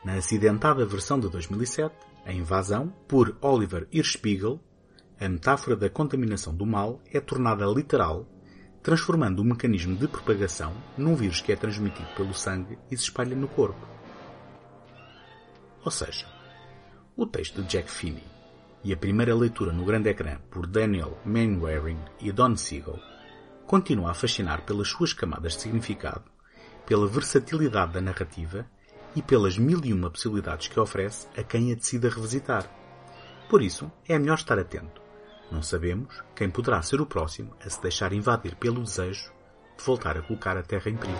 Na 0.03 0.13
acidentada 0.13 0.83
versão 0.83 1.19
de 1.19 1.29
2007, 1.29 1.93
A 2.25 2.33
Invasão, 2.33 2.91
por 3.07 3.37
Oliver 3.39 3.87
Hirschbiegel, 3.91 4.59
a 5.19 5.29
metáfora 5.29 5.75
da 5.75 5.91
contaminação 5.91 6.55
do 6.55 6.65
mal 6.65 6.99
é 7.13 7.19
tornada 7.19 7.65
literal, 7.67 8.25
transformando 8.81 9.41
o 9.41 9.45
mecanismo 9.45 9.95
de 9.95 10.07
propagação 10.07 10.73
num 10.97 11.15
vírus 11.15 11.39
que 11.39 11.51
é 11.51 11.55
transmitido 11.55 12.07
pelo 12.15 12.33
sangue 12.33 12.79
e 12.89 12.97
se 12.97 13.03
espalha 13.03 13.35
no 13.35 13.47
corpo. 13.47 13.87
Ou 15.85 15.91
seja, 15.91 16.25
o 17.15 17.27
texto 17.27 17.61
de 17.61 17.67
Jack 17.67 17.91
Finney 17.91 18.25
e 18.83 18.91
a 18.91 18.97
primeira 18.97 19.35
leitura 19.35 19.71
no 19.71 19.85
grande 19.85 20.09
ecrã 20.09 20.39
por 20.49 20.65
Daniel 20.65 21.19
Mainwaring 21.23 21.99
e 22.19 22.31
Don 22.31 22.55
Siegel 22.55 22.99
continua 23.67 24.09
a 24.09 24.15
fascinar 24.15 24.63
pelas 24.63 24.87
suas 24.87 25.13
camadas 25.13 25.53
de 25.53 25.61
significado, 25.61 26.23
pela 26.87 27.07
versatilidade 27.07 27.93
da 27.93 28.01
narrativa 28.01 28.67
e 29.15 29.21
pelas 29.21 29.57
mil 29.57 29.83
e 29.83 29.93
uma 29.93 30.09
possibilidades 30.09 30.67
que 30.67 30.79
oferece 30.79 31.27
a 31.37 31.43
quem 31.43 31.71
a 31.71 31.75
decida 31.75 32.09
revisitar. 32.09 32.69
Por 33.49 33.61
isso, 33.61 33.91
é 34.07 34.17
melhor 34.17 34.35
estar 34.35 34.57
atento. 34.57 35.01
Não 35.51 35.61
sabemos 35.61 36.23
quem 36.35 36.49
poderá 36.49 36.81
ser 36.81 37.01
o 37.01 37.05
próximo 37.05 37.53
a 37.65 37.69
se 37.69 37.81
deixar 37.81 38.13
invadir 38.13 38.55
pelo 38.55 38.81
desejo 38.81 39.31
de 39.77 39.83
voltar 39.83 40.17
a 40.17 40.21
colocar 40.21 40.57
a 40.57 40.63
Terra 40.63 40.89
em 40.89 40.95
perigo. 40.95 41.19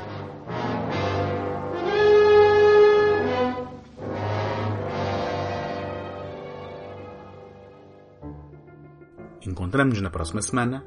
Encontramos-nos 9.45 10.01
na 10.01 10.09
próxima 10.09 10.41
semana. 10.41 10.85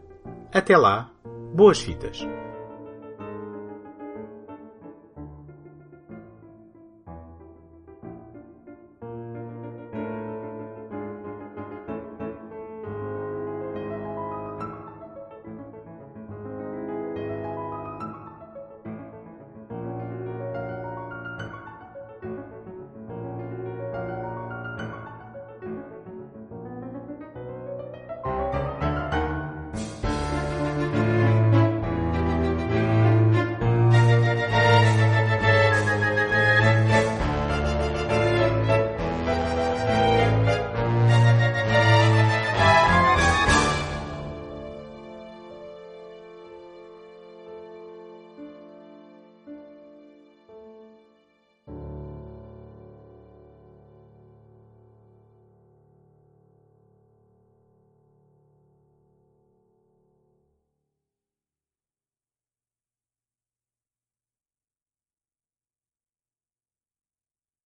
Até 0.53 0.77
lá, 0.77 1.11
boas 1.55 1.81
fitas! 1.81 2.25